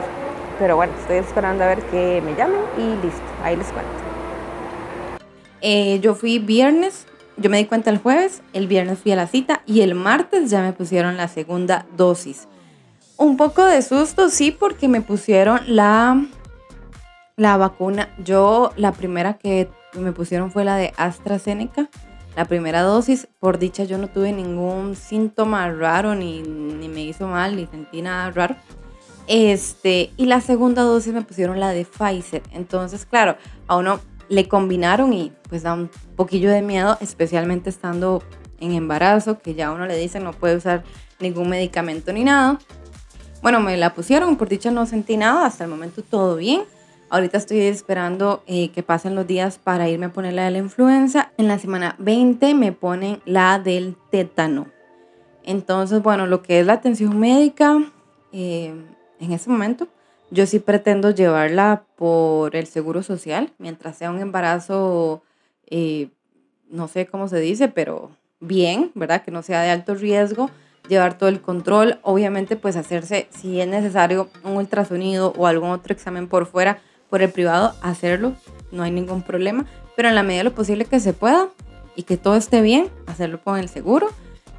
Pero 0.58 0.76
bueno, 0.76 0.92
estoy 1.00 1.18
esperando 1.18 1.64
a 1.64 1.68
ver 1.68 1.82
que 1.82 2.22
me 2.24 2.34
llamen 2.34 2.60
y 2.78 3.04
listo, 3.04 3.22
ahí 3.44 3.56
les 3.56 3.66
cuento. 3.68 3.90
Eh, 5.60 6.00
yo 6.00 6.14
fui 6.14 6.38
viernes 6.38 7.06
yo 7.36 7.50
me 7.50 7.58
di 7.58 7.66
cuenta 7.66 7.90
el 7.90 7.98
jueves, 7.98 8.42
el 8.52 8.66
viernes 8.66 8.98
fui 8.98 9.12
a 9.12 9.16
la 9.16 9.26
cita 9.26 9.62
y 9.66 9.82
el 9.82 9.94
martes 9.94 10.50
ya 10.50 10.62
me 10.62 10.72
pusieron 10.72 11.16
la 11.16 11.28
segunda 11.28 11.86
dosis. 11.96 12.48
Un 13.18 13.36
poco 13.36 13.64
de 13.64 13.82
susto, 13.82 14.28
sí, 14.30 14.50
porque 14.50 14.88
me 14.88 15.00
pusieron 15.00 15.60
la, 15.66 16.22
la 17.36 17.56
vacuna. 17.56 18.14
Yo, 18.22 18.72
la 18.76 18.92
primera 18.92 19.34
que 19.34 19.68
me 19.94 20.12
pusieron 20.12 20.50
fue 20.50 20.64
la 20.64 20.76
de 20.76 20.92
AstraZeneca, 20.96 21.88
la 22.36 22.44
primera 22.44 22.82
dosis. 22.82 23.28
Por 23.38 23.58
dicha, 23.58 23.84
yo 23.84 23.96
no 23.96 24.08
tuve 24.08 24.32
ningún 24.32 24.96
síntoma 24.96 25.70
raro, 25.70 26.14
ni, 26.14 26.42
ni 26.42 26.88
me 26.88 27.02
hizo 27.02 27.26
mal, 27.26 27.56
ni 27.56 27.66
sentí 27.66 28.02
nada 28.02 28.30
raro. 28.30 28.56
Este, 29.28 30.10
y 30.16 30.26
la 30.26 30.40
segunda 30.40 30.82
dosis 30.82 31.12
me 31.12 31.22
pusieron 31.22 31.58
la 31.58 31.70
de 31.70 31.84
Pfizer. 31.84 32.42
Entonces, 32.52 33.06
claro, 33.06 33.36
a 33.66 33.76
uno 33.76 34.00
le 34.28 34.48
combinaron 34.48 35.12
y 35.12 35.32
pues 35.48 35.62
da 35.62 35.74
un 35.74 35.90
poquillo 36.16 36.50
de 36.50 36.62
miedo, 36.62 36.96
especialmente 37.00 37.70
estando 37.70 38.22
en 38.60 38.72
embarazo, 38.72 39.38
que 39.38 39.54
ya 39.54 39.70
uno 39.70 39.86
le 39.86 39.96
dice 39.96 40.20
no 40.20 40.32
puede 40.32 40.56
usar 40.56 40.84
ningún 41.20 41.48
medicamento 41.48 42.12
ni 42.12 42.24
nada. 42.24 42.58
Bueno, 43.42 43.60
me 43.60 43.76
la 43.76 43.94
pusieron, 43.94 44.36
por 44.36 44.48
dicha 44.48 44.70
no 44.70 44.86
sentí 44.86 45.16
nada, 45.16 45.46
hasta 45.46 45.64
el 45.64 45.70
momento 45.70 46.02
todo 46.02 46.36
bien. 46.36 46.62
Ahorita 47.08 47.38
estoy 47.38 47.60
esperando 47.60 48.42
eh, 48.46 48.70
que 48.70 48.82
pasen 48.82 49.14
los 49.14 49.26
días 49.26 49.58
para 49.58 49.88
irme 49.88 50.06
a 50.06 50.12
poner 50.12 50.32
la 50.32 50.46
de 50.46 50.50
la 50.50 50.58
influenza. 50.58 51.30
En 51.38 51.46
la 51.46 51.58
semana 51.58 51.94
20 51.98 52.54
me 52.54 52.72
ponen 52.72 53.22
la 53.24 53.60
del 53.60 53.96
tétano. 54.10 54.66
Entonces, 55.44 56.02
bueno, 56.02 56.26
lo 56.26 56.42
que 56.42 56.58
es 56.58 56.66
la 56.66 56.72
atención 56.72 57.20
médica, 57.20 57.80
eh, 58.32 58.74
en 59.20 59.32
ese 59.32 59.48
momento, 59.48 59.86
yo 60.30 60.46
sí 60.46 60.58
pretendo 60.58 61.10
llevarla 61.10 61.84
por 61.96 62.56
el 62.56 62.66
seguro 62.66 63.02
social, 63.02 63.52
mientras 63.58 63.96
sea 63.96 64.10
un 64.10 64.20
embarazo, 64.20 65.22
eh, 65.66 66.08
no 66.68 66.88
sé 66.88 67.06
cómo 67.06 67.28
se 67.28 67.38
dice, 67.38 67.68
pero 67.68 68.10
bien, 68.40 68.90
¿verdad? 68.94 69.22
Que 69.22 69.30
no 69.30 69.42
sea 69.42 69.62
de 69.62 69.70
alto 69.70 69.94
riesgo, 69.94 70.50
llevar 70.88 71.18
todo 71.18 71.28
el 71.28 71.40
control, 71.40 71.98
obviamente 72.02 72.56
pues 72.56 72.76
hacerse, 72.76 73.28
si 73.30 73.60
es 73.60 73.68
necesario, 73.68 74.28
un 74.44 74.56
ultrasonido 74.56 75.32
o 75.36 75.46
algún 75.46 75.70
otro 75.70 75.92
examen 75.92 76.28
por 76.28 76.46
fuera, 76.46 76.78
por 77.10 77.22
el 77.22 77.30
privado, 77.30 77.74
hacerlo, 77.82 78.34
no 78.72 78.82
hay 78.82 78.90
ningún 78.90 79.22
problema, 79.22 79.66
pero 79.96 80.08
en 80.08 80.14
la 80.14 80.22
medida 80.22 80.40
de 80.40 80.50
lo 80.50 80.54
posible 80.54 80.84
que 80.84 81.00
se 81.00 81.12
pueda 81.12 81.48
y 81.94 82.02
que 82.02 82.16
todo 82.16 82.36
esté 82.36 82.60
bien, 82.60 82.88
hacerlo 83.06 83.40
con 83.42 83.58
el 83.58 83.68
seguro, 83.68 84.08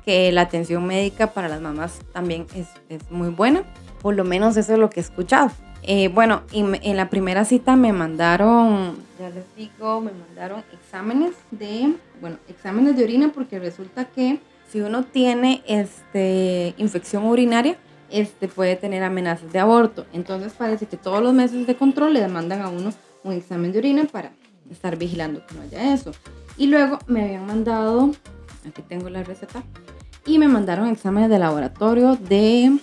que 0.07 0.31
la 0.31 0.43
atención 0.43 0.85
médica 0.87 1.33
para 1.33 1.49
las 1.49 1.59
mamás 1.59 1.99
también 2.13 2.47
es, 2.55 2.67
es 2.87 3.11
muy 3.11 3.27
buena. 3.27 3.63
Por 4.01 4.15
lo 4.15 4.23
menos 4.23 4.55
eso 4.55 4.71
es 4.71 4.79
lo 4.79 4.89
que 4.89 5.01
he 5.01 5.03
escuchado. 5.03 5.51
Eh, 5.83 6.07
bueno, 6.07 6.43
en 6.53 6.95
la 6.95 7.09
primera 7.09 7.43
cita 7.43 7.75
me 7.75 7.91
mandaron, 7.91 8.95
ya 9.19 9.29
les 9.29 9.43
digo, 9.57 9.99
me 9.99 10.11
mandaron 10.13 10.63
exámenes 10.71 11.33
de, 11.51 11.93
bueno, 12.21 12.37
exámenes 12.47 12.95
de 12.95 13.03
orina 13.03 13.33
porque 13.35 13.59
resulta 13.59 14.05
que 14.05 14.39
si 14.71 14.79
uno 14.79 15.03
tiene 15.03 15.61
este, 15.67 16.73
infección 16.77 17.25
urinaria, 17.25 17.75
este 18.09 18.47
puede 18.47 18.77
tener 18.77 19.03
amenazas 19.03 19.51
de 19.51 19.59
aborto. 19.59 20.05
Entonces 20.13 20.53
parece 20.53 20.85
que 20.85 20.95
todos 20.95 21.21
los 21.21 21.33
meses 21.33 21.67
de 21.67 21.75
control 21.75 22.13
le 22.13 22.25
mandan 22.29 22.61
a 22.61 22.69
uno 22.69 22.93
un 23.25 23.33
examen 23.33 23.73
de 23.73 23.79
orina 23.79 24.05
para 24.05 24.31
estar 24.71 24.95
vigilando 24.97 25.45
que 25.45 25.55
no 25.55 25.63
haya 25.63 25.93
eso. 25.93 26.11
Y 26.55 26.67
luego 26.67 26.97
me 27.07 27.25
habían 27.25 27.45
mandado, 27.45 28.11
aquí 28.65 28.81
tengo 28.87 29.09
la 29.09 29.23
receta, 29.23 29.63
y 30.27 30.37
me 30.39 30.49
mandaron 30.49 30.89
exámenes 30.89 31.29
de 31.29 31.39
laboratorio 31.39 32.17
de 32.17 32.77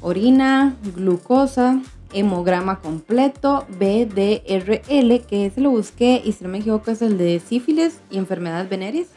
orina, 0.00 0.76
glucosa, 0.94 1.82
hemograma 2.12 2.78
completo, 2.80 3.66
BDRL, 3.68 5.26
que 5.26 5.46
ese 5.46 5.60
lo 5.60 5.70
busqué 5.70 6.22
y 6.24 6.32
si 6.32 6.44
no 6.44 6.50
me 6.50 6.58
equivoco 6.58 6.92
es 6.92 7.02
el 7.02 7.18
de 7.18 7.40
sífilis 7.40 8.00
y 8.10 8.18
enfermedades 8.18 8.68
venéreas. 8.70 9.08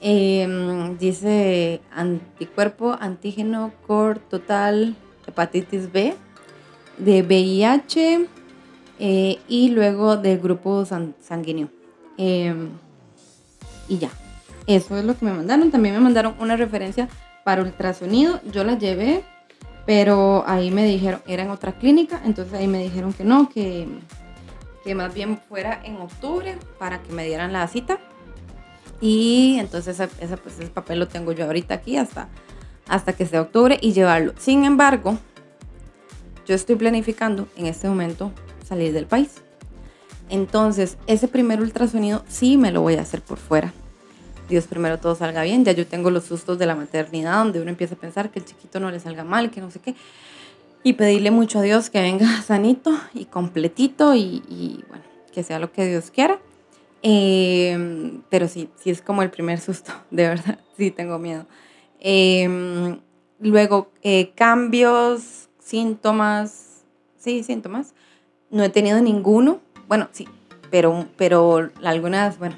Em, 0.00 0.96
dice 0.96 1.80
anticuerpo, 1.92 2.96
antígeno, 2.98 3.72
core 3.86 4.20
total, 4.30 4.96
hepatitis 5.26 5.92
B, 5.92 6.14
de 6.96 7.22
VIH 7.22 8.26
eh, 9.00 9.38
y 9.48 9.70
luego 9.70 10.16
del 10.16 10.38
grupo 10.38 10.86
sanguíneo. 10.86 11.68
Em, 12.16 12.70
y 13.88 13.98
ya, 13.98 14.10
eso 14.68 14.96
es 14.96 15.04
lo 15.04 15.18
que 15.18 15.24
me 15.24 15.32
mandaron. 15.32 15.72
También 15.72 15.94
me 15.94 16.00
mandaron 16.00 16.36
una 16.38 16.56
referencia 16.56 17.08
para 17.42 17.62
ultrasonido. 17.62 18.40
Yo 18.52 18.62
la 18.62 18.78
llevé 18.78 19.24
pero 19.88 20.44
ahí 20.46 20.70
me 20.70 20.84
dijeron, 20.84 21.22
era 21.26 21.44
en 21.44 21.48
otra 21.48 21.72
clínica, 21.78 22.20
entonces 22.26 22.52
ahí 22.52 22.68
me 22.68 22.82
dijeron 22.82 23.14
que 23.14 23.24
no, 23.24 23.48
que, 23.48 23.88
que 24.84 24.94
más 24.94 25.14
bien 25.14 25.40
fuera 25.48 25.80
en 25.82 25.96
octubre 25.96 26.58
para 26.78 27.00
que 27.00 27.10
me 27.10 27.24
dieran 27.24 27.54
la 27.54 27.66
cita. 27.68 27.98
Y 29.00 29.56
entonces 29.58 29.98
ese, 29.98 30.36
pues, 30.36 30.58
ese 30.58 30.68
papel 30.68 30.98
lo 30.98 31.08
tengo 31.08 31.32
yo 31.32 31.46
ahorita 31.46 31.72
aquí 31.72 31.96
hasta, 31.96 32.28
hasta 32.86 33.14
que 33.14 33.24
sea 33.24 33.40
octubre 33.40 33.78
y 33.80 33.94
llevarlo. 33.94 34.34
Sin 34.36 34.66
embargo, 34.66 35.16
yo 36.46 36.54
estoy 36.54 36.76
planificando 36.76 37.48
en 37.56 37.64
este 37.64 37.88
momento 37.88 38.30
salir 38.68 38.92
del 38.92 39.06
país. 39.06 39.40
Entonces, 40.28 40.98
ese 41.06 41.28
primer 41.28 41.62
ultrasonido 41.62 42.26
sí 42.28 42.58
me 42.58 42.72
lo 42.72 42.82
voy 42.82 42.96
a 42.96 43.00
hacer 43.00 43.22
por 43.22 43.38
fuera. 43.38 43.72
Dios 44.48 44.66
primero 44.66 44.98
todo 44.98 45.14
salga 45.14 45.42
bien. 45.42 45.64
Ya 45.64 45.72
yo 45.72 45.86
tengo 45.86 46.10
los 46.10 46.24
sustos 46.24 46.58
de 46.58 46.66
la 46.66 46.74
maternidad, 46.74 47.38
donde 47.38 47.60
uno 47.60 47.70
empieza 47.70 47.94
a 47.94 47.98
pensar 47.98 48.30
que 48.30 48.38
el 48.38 48.44
chiquito 48.44 48.80
no 48.80 48.90
le 48.90 48.98
salga 49.00 49.24
mal, 49.24 49.50
que 49.50 49.60
no 49.60 49.70
sé 49.70 49.80
qué. 49.80 49.94
Y 50.82 50.94
pedirle 50.94 51.30
mucho 51.30 51.58
a 51.58 51.62
Dios 51.62 51.90
que 51.90 52.00
venga 52.00 52.42
sanito 52.46 52.92
y 53.14 53.26
completito 53.26 54.14
y, 54.14 54.84
bueno, 54.88 55.04
que 55.32 55.42
sea 55.42 55.58
lo 55.58 55.72
que 55.72 55.86
Dios 55.86 56.10
quiera. 56.10 56.40
Em, 57.02 58.22
pero 58.28 58.48
sí, 58.48 58.70
sí 58.76 58.90
es 58.90 59.02
como 59.02 59.22
el 59.22 59.30
primer 59.30 59.60
susto, 59.60 59.92
de 60.10 60.28
verdad, 60.28 60.58
sí 60.76 60.90
tengo 60.90 61.18
miedo. 61.18 61.46
Em, 62.00 62.98
luego, 63.38 63.90
eh, 64.02 64.32
cambios, 64.34 65.48
síntomas, 65.58 66.84
sí, 67.18 67.42
síntomas. 67.42 67.94
No 68.50 68.64
he 68.64 68.70
tenido 68.70 69.00
ninguno. 69.02 69.60
Bueno, 69.88 70.08
sí, 70.12 70.26
pero, 70.70 71.06
pero 71.16 71.70
algunas, 71.82 72.38
bueno, 72.38 72.56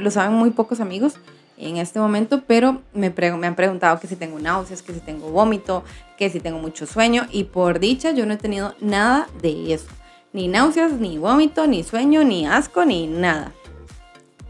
lo 0.00 0.10
saben 0.10 0.34
muy 0.34 0.50
pocos 0.50 0.80
amigos 0.80 1.14
en 1.58 1.76
este 1.76 1.98
momento, 1.98 2.42
pero 2.46 2.82
me, 2.92 3.06
han 3.06 3.54
preguntado 3.54 4.00
que 4.00 4.06
si 4.06 4.16
tengo 4.16 4.38
náuseas, 4.38 4.82
que 4.82 4.92
si 4.92 5.00
tengo 5.00 5.30
vómito, 5.30 5.84
que 6.18 6.30
si 6.30 6.40
tengo 6.40 6.58
mucho 6.58 6.86
sueño 6.86 7.26
y 7.30 7.44
por 7.44 7.78
dicha 7.78 8.10
yo 8.12 8.26
no 8.26 8.34
he 8.34 8.36
tenido 8.36 8.74
nada 8.80 9.28
de 9.40 9.72
eso. 9.72 9.86
Ni 10.32 10.48
náuseas, 10.48 10.92
ni 10.92 11.18
vómito, 11.18 11.66
ni 11.66 11.84
sueño, 11.84 12.24
ni 12.24 12.46
asco, 12.46 12.84
ni 12.84 13.06
nada. 13.06 13.52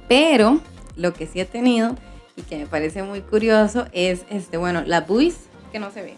Pero 0.09 0.61
lo 0.97 1.13
que 1.13 1.27
sí 1.27 1.41
he 1.41 1.45
tenido 1.45 1.97
y 2.37 2.43
que 2.43 2.57
me 2.57 2.67
parece 2.67 3.03
muy 3.03 3.21
curioso 3.21 3.87
es, 3.93 4.25
este, 4.31 4.57
bueno, 4.57 4.83
las 4.87 5.07
buis 5.07 5.37
que 5.73 5.79
no 5.79 5.91
se 5.91 6.03
ven, 6.03 6.17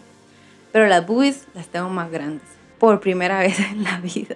pero 0.71 0.87
las 0.87 1.05
buis 1.05 1.47
las 1.53 1.67
tengo 1.67 1.89
más 1.89 2.11
grandes 2.11 2.47
por 2.79 2.99
primera 2.99 3.39
vez 3.39 3.59
en 3.59 3.83
la 3.83 3.99
vida. 3.99 4.35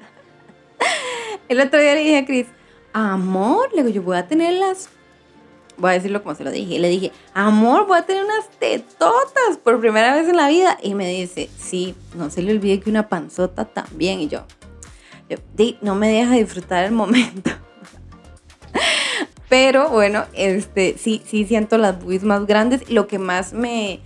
El 1.47 1.59
otro 1.61 1.79
día 1.79 1.95
le 1.95 2.01
dije 2.01 2.17
a 2.17 2.25
Cris, 2.25 2.47
amor, 2.93 3.69
le 3.73 3.83
digo, 3.83 3.89
yo 3.95 4.03
voy 4.03 4.17
a 4.17 4.27
tener 4.27 4.53
las 4.53 4.89
voy 5.79 5.91
a 5.91 5.93
decirlo 5.93 6.21
como 6.21 6.35
se 6.35 6.43
lo 6.43 6.51
dije. 6.51 6.79
Le 6.79 6.89
dije, 6.89 7.11
amor, 7.33 7.87
voy 7.87 7.97
a 7.97 8.05
tener 8.05 8.23
unas 8.23 8.49
tetotas 8.59 9.57
por 9.63 9.79
primera 9.79 10.13
vez 10.15 10.27
en 10.27 10.35
la 10.35 10.49
vida. 10.49 10.77
Y 10.81 10.93
me 10.93 11.07
dice, 11.07 11.49
sí, 11.57 11.95
no 12.15 12.29
se 12.29 12.41
le 12.41 12.51
olvide 12.51 12.79
que 12.79 12.89
una 12.89 13.09
panzota 13.09 13.65
también. 13.65 14.19
Y 14.19 14.27
yo, 14.27 14.43
no 15.81 15.95
me 15.95 16.09
deja 16.09 16.33
disfrutar 16.33 16.83
el 16.83 16.91
momento. 16.91 17.51
Pero 19.49 19.89
bueno, 19.89 20.25
este, 20.33 20.95
sí, 20.97 21.23
sí 21.25 21.45
siento 21.45 21.77
las 21.77 21.99
boobies 22.01 22.23
más 22.23 22.45
grandes. 22.45 22.89
Lo 22.89 23.07
que 23.07 23.17
más 23.17 23.53
me, 23.53 24.01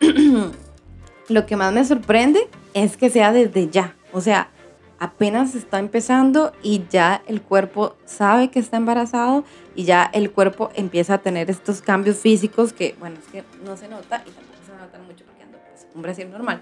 lo 1.28 1.46
que 1.46 1.56
más 1.56 1.72
me 1.72 1.84
sorprende 1.84 2.48
es 2.74 2.96
que 2.96 3.10
sea 3.10 3.32
desde 3.32 3.68
ya. 3.68 3.96
O 4.12 4.20
sea, 4.20 4.50
apenas 5.00 5.54
está 5.54 5.78
empezando 5.78 6.52
y 6.62 6.84
ya 6.90 7.22
el 7.26 7.40
cuerpo 7.40 7.96
sabe 8.04 8.50
que 8.50 8.58
está 8.60 8.76
embarazado 8.76 9.44
y 9.74 9.84
ya 9.84 10.08
el 10.12 10.30
cuerpo 10.30 10.70
empieza 10.74 11.14
a 11.14 11.18
tener 11.18 11.50
estos 11.50 11.80
cambios 11.80 12.18
físicos 12.18 12.74
que, 12.74 12.94
bueno, 13.00 13.16
es 13.18 13.32
que 13.32 13.42
no 13.64 13.76
se 13.78 13.88
nota 13.88 14.22
y 14.26 14.30
tampoco 14.30 14.58
se 14.64 14.72
nota 14.76 14.98
mucho 14.98 15.24
porque 15.24 15.42
ando 15.42 15.58
pues, 15.70 15.86
un 15.94 16.02
brasier 16.02 16.28
normal, 16.28 16.60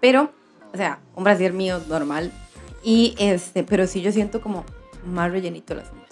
pero, 0.00 0.30
o 0.72 0.76
sea, 0.76 1.00
un 1.16 1.24
brasier 1.24 1.52
mío 1.52 1.80
normal 1.88 2.30
y 2.84 3.16
este, 3.18 3.64
pero 3.64 3.88
sí 3.88 4.00
yo 4.02 4.12
siento 4.12 4.40
como 4.40 4.64
más 5.04 5.30
rellenito 5.32 5.74
el 5.74 5.80
asunto. 5.80 6.06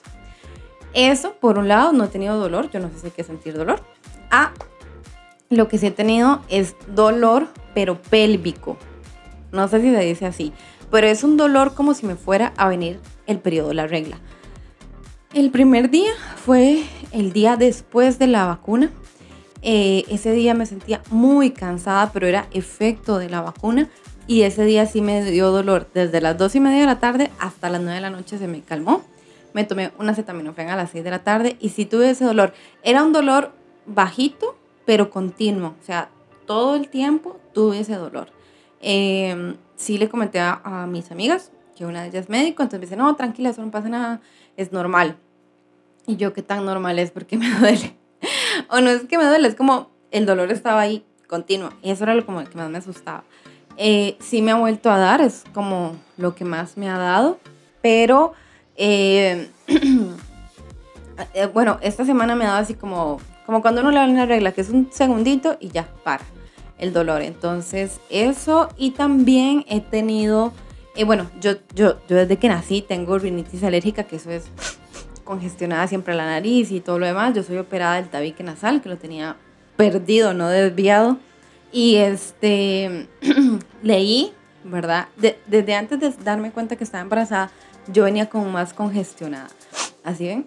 Eso, 0.95 1.35
por 1.35 1.59
un 1.59 1.69
lado, 1.69 1.93
no 1.93 2.05
he 2.05 2.09
tenido 2.09 2.37
dolor, 2.39 2.71
yo 2.71 2.81
no 2.81 2.89
sé 2.89 2.99
si 2.99 3.07
hay 3.07 3.13
que 3.13 3.23
sentir 3.23 3.57
dolor. 3.57 3.81
Ah, 4.33 4.53
lo 5.49 5.69
que 5.69 5.79
sí 5.79 5.87
he 5.87 5.91
tenido 5.93 6.43
es 6.49 6.75
dolor, 6.89 7.47
pero 7.73 8.03
pélvico. 8.03 8.77
No 9.53 9.69
sé 9.69 9.81
si 9.81 9.95
se 9.95 10.01
dice 10.01 10.27
así 10.27 10.53
pero 10.91 11.07
es 11.07 11.25
un 11.25 11.37
dolor 11.37 11.75
como 11.75 11.95
si 11.95 12.07
me 12.07 12.17
fuera 12.17 12.53
a 12.57 12.69
venir 12.69 13.01
el 13.27 13.39
periodo 13.39 13.69
de 13.69 13.75
la 13.75 13.87
regla. 13.87 14.19
El 15.35 15.51
primer 15.51 15.91
día 15.91 16.13
fue 16.45 16.85
el 17.13 17.33
día 17.33 17.57
después 17.57 18.19
de 18.19 18.27
la 18.27 18.47
vacuna. 18.47 18.91
Eh, 19.61 20.05
ese 20.09 20.33
día 20.33 20.55
me 20.55 20.65
sentía 20.65 21.03
muy 21.11 21.51
cansada, 21.51 22.13
pero 22.13 22.27
era 22.27 22.49
efecto 22.53 23.19
de 23.19 23.29
la 23.29 23.43
vacuna. 23.43 23.89
Y 24.27 24.43
ese 24.43 24.65
día 24.65 24.87
sí 24.87 25.03
me 25.03 25.23
dio 25.31 25.51
dolor. 25.51 25.89
Desde 25.93 26.21
las 26.21 26.39
2 26.39 26.55
y 26.57 26.61
media 26.61 26.81
de 26.81 26.87
la 26.87 27.01
tarde 27.01 27.31
hasta 27.39 27.69
las 27.69 27.81
9 27.81 27.95
de 27.95 28.01
la 28.01 28.11
noche 28.11 28.39
se 28.39 28.49
me 28.49 28.63
calmó. 28.63 29.03
Me 29.53 29.65
tomé 29.65 29.93
una 29.99 30.13
acetaminofén 30.13 30.71
a 30.71 30.77
las 30.77 30.91
6 30.91 31.05
de 31.05 31.11
la 31.11 31.25
tarde 31.25 31.57
y 31.61 31.71
sí 31.71 31.85
tuve 31.85 32.11
ese 32.11 32.25
dolor. 32.25 32.55
Era 32.83 33.03
un 33.03 33.13
dolor 33.13 33.53
bajito, 33.87 34.57
pero 34.87 35.11
continuo. 35.11 35.75
O 35.81 35.85
sea, 35.85 36.09
todo 36.47 36.75
el 36.77 36.89
tiempo 36.89 37.39
tuve 37.53 37.81
ese 37.81 37.97
dolor. 37.97 38.29
Eh, 38.81 39.55
sí 39.77 39.97
le 39.97 40.09
comenté 40.09 40.41
a, 40.41 40.87
mis 40.89 41.11
amigas 41.11 41.51
que 41.77 41.87
una 41.87 42.03
de 42.03 42.09
ellas 42.09 42.25
es 42.25 42.29
médico, 42.29 42.63
entonces 42.63 42.81
me 42.81 42.87
dice, 42.87 42.97
no, 42.97 43.15
tranquila, 43.15 43.51
eso 43.51 43.63
no 43.63 43.71
pasa 43.71 43.89
nada, 43.89 44.21
es 44.57 44.73
normal. 44.73 45.17
Y 46.07 46.17
yo, 46.17 46.33
¿qué 46.33 46.43
tan 46.43 46.65
normal 46.65 46.99
es? 46.99 47.13
Porque 47.13 47.39
me 47.39 47.49
duele. 47.59 47.97
o 48.69 48.81
no 48.81 48.91
es 48.91 49.05
que 49.05 49.17
me 49.17 49.25
duele, 49.25 49.47
es 49.47 49.55
como 49.55 49.91
el 50.11 50.27
dolor 50.27 50.51
estaba 50.51 50.81
ahí 50.81 51.05
continuo. 51.29 51.71
Y 51.83 51.91
eso 51.91 52.03
era 52.05 52.15
lo 52.15 52.27
como 52.27 52.43
que 52.45 52.57
más 52.57 52.69
me 52.69 52.79
asustaba. 52.79 53.23
Eh, 53.77 54.17
sí 54.19 54.43
me 54.43 54.51
ha 54.51 54.57
vuelto 54.57 54.91
a 54.91 54.99
dar, 54.99 55.21
es 55.21 55.45
como 55.55 55.97
lo 56.17 56.35
que 56.35 56.45
más 56.45 56.77
me 56.77 56.91
ha 56.91 56.99
dado, 56.99 57.39
pero 57.81 58.33
eh, 58.75 59.49
eh, 61.35 61.47
bueno, 61.55 61.79
esta 61.81 62.05
semana 62.05 62.35
me 62.35 62.45
ha 62.45 62.49
dado 62.49 62.61
así 62.61 62.75
como, 62.75 63.21
como 63.47 63.63
cuando 63.63 63.83
uno 63.83 63.93
le 63.93 64.01
da 64.01 64.07
una 64.07 64.27
regla, 64.27 64.51
que 64.51 64.63
es 64.63 64.71
un 64.71 64.89
segundito 64.91 65.57
y 65.61 65.69
ya, 65.69 65.87
para 66.03 66.25
el 66.79 66.93
dolor. 66.93 67.23
Entonces, 67.23 68.01
eso 68.11 68.69
y 68.77 68.93
también 68.93 69.65
he 69.69 69.81
tenido, 69.81 70.53
eh, 70.97 71.05
bueno, 71.05 71.31
yo, 71.41 71.53
yo, 71.75 71.99
yo 72.09 72.17
desde 72.17 72.37
que 72.37 72.49
nací 72.49 72.83
tengo 72.83 73.19
rinitis 73.19 73.63
alérgica, 73.65 74.05
que 74.05 74.17
eso 74.17 74.31
es 74.31 74.45
congestionada 75.25 75.87
siempre 75.87 76.15
la 76.15 76.25
nariz 76.25 76.71
y 76.71 76.81
todo 76.81 76.99
lo 76.99 77.07
demás. 77.07 77.35
Yo 77.35 77.43
soy 77.43 77.59
operada 77.59 77.97
del 77.97 78.09
tabique 78.09 78.43
nasal, 78.43 78.81
que 78.81 78.89
lo 78.89 78.97
tenía 78.97 79.37
perdido, 79.77 80.33
no 80.35 80.49
desviado. 80.49 81.19
Y 81.71 81.97
este, 81.97 83.09
leí, 83.83 84.33
¿verdad? 84.65 85.09
desde 85.17 85.75
antes 85.75 86.01
de 86.01 86.13
darme 86.25 86.51
cuenta 86.51 86.77
que 86.77 86.85
estaba 86.85 87.03
embarazada, 87.03 87.51
yo 87.93 88.05
venía 88.05 88.29
como 88.29 88.51
más 88.51 88.73
congestionada. 88.73 89.49
Así 90.05 90.27
ven, 90.27 90.47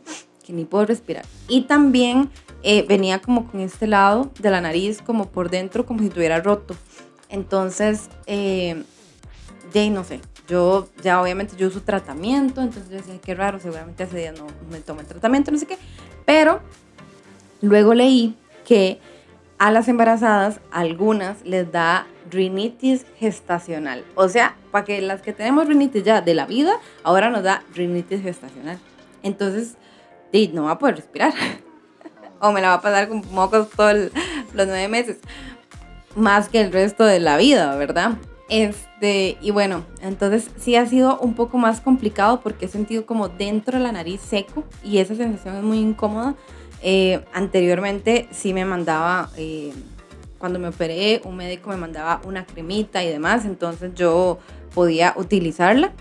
ni 0.52 0.66
puedo 0.66 0.86
respirar. 0.86 1.26
Y 1.48 1.62
también 1.62 2.30
eh, 2.64 2.86
venía 2.88 3.20
como 3.20 3.50
con 3.50 3.62
este 3.62 3.88
lado 3.88 4.32
de 4.40 4.52
la 4.52 4.62
nariz, 4.62 5.02
como 5.02 5.28
por 5.28 5.50
dentro, 5.50 5.86
como 5.86 6.02
si 6.02 6.10
tuviera 6.10 6.40
roto. 6.42 6.76
Entonces, 7.30 8.10
eh, 8.28 8.84
no 9.74 10.04
sé, 10.04 10.20
yo 10.48 10.90
ya 11.02 11.22
obviamente 11.22 11.56
yo 11.56 11.68
uso 11.68 11.82
tratamiento, 11.82 12.62
entonces 12.62 12.90
yo 12.90 12.98
decía, 12.98 13.16
qué 13.24 13.34
raro, 13.36 13.60
seguramente 13.60 14.04
hace 14.04 14.18
días 14.18 14.38
no 14.38 14.48
me 14.70 14.80
tomo 14.80 15.00
el 15.00 15.08
tratamiento, 15.08 15.52
no 15.52 15.58
sé 15.58 15.66
qué. 15.66 15.78
Pero 16.26 16.62
luego 17.62 17.94
leí 17.94 18.36
que 18.66 19.00
a 19.58 19.72
las 19.72 19.88
embarazadas, 19.88 20.60
algunas 20.72 21.46
les 21.46 21.72
da 21.72 22.08
rinitis 22.30 23.06
gestacional. 23.18 24.04
O 24.16 24.28
sea, 24.28 24.56
para 24.72 24.86
que 24.86 25.02
las 25.02 25.22
que 25.22 25.34
tenemos 25.34 25.68
rinitis 25.68 26.04
ya 26.04 26.22
de 26.22 26.34
la 26.34 26.46
vida, 26.46 26.74
ahora 27.04 27.30
nos 27.30 27.44
da 27.44 27.64
rinitis 27.76 28.22
gestacional. 28.22 28.80
Entonces, 29.24 29.76
no 30.54 30.64
va 30.64 30.72
a 30.72 30.80
poder 30.80 30.96
respirar. 30.98 31.34
o 32.40 32.52
me 32.52 32.62
la 32.62 32.70
va 32.70 32.74
a 32.76 32.82
pasar 32.82 33.08
con 33.08 33.24
mocos 33.32 33.70
todos 33.70 34.12
los 34.54 34.68
nueve 34.68 34.88
meses. 34.88 35.18
Más 36.16 36.50
que 36.50 36.62
el 36.62 36.72
resto 36.72 37.06
de 37.06 37.20
la 37.20 37.38
vida, 37.38 37.76
¿verdad? 37.76 38.18
Este, 38.50 39.38
y 39.42 39.52
bueno, 39.52 39.86
entonces 40.02 40.50
sí 40.60 40.76
ha 40.76 40.86
sido 40.86 41.18
un 41.20 41.36
poco 41.36 41.58
más 41.58 41.80
complicado 41.80 42.42
porque 42.42 42.66
he 42.66 42.68
sentido 42.68 43.06
como 43.06 43.30
dentro 43.30 43.78
de 43.78 43.84
la 43.84 43.94
nariz 43.94 44.20
seco 44.20 44.66
y 44.84 44.98
esa 44.98 45.16
sensación 45.16 45.56
es 45.56 45.64
muy 45.64 45.80
incómoda. 45.80 46.36
Eh, 46.82 47.24
anteriormente 47.32 48.28
sí 48.32 48.54
me 48.54 48.66
mandaba, 48.66 49.30
eh, 49.38 49.72
cuando 50.38 50.60
me 50.60 50.68
operé, 50.68 51.22
un 51.24 51.38
médico 51.38 51.70
me 51.70 51.78
mandaba 51.78 52.20
una 52.26 52.46
cremita 52.46 53.04
y 53.04 53.08
demás, 53.10 53.46
entonces 53.46 53.94
yo 53.94 54.40
podía 54.74 55.14
utilizarla. 55.16 55.94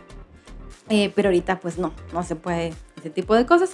Eh, 0.88 1.12
pero 1.14 1.28
ahorita 1.28 1.60
pues 1.60 1.78
no, 1.78 1.92
no 2.12 2.24
se 2.24 2.34
puede 2.34 2.72
ese 2.98 3.10
tipo 3.10 3.36
de 3.36 3.46
cosas. 3.46 3.70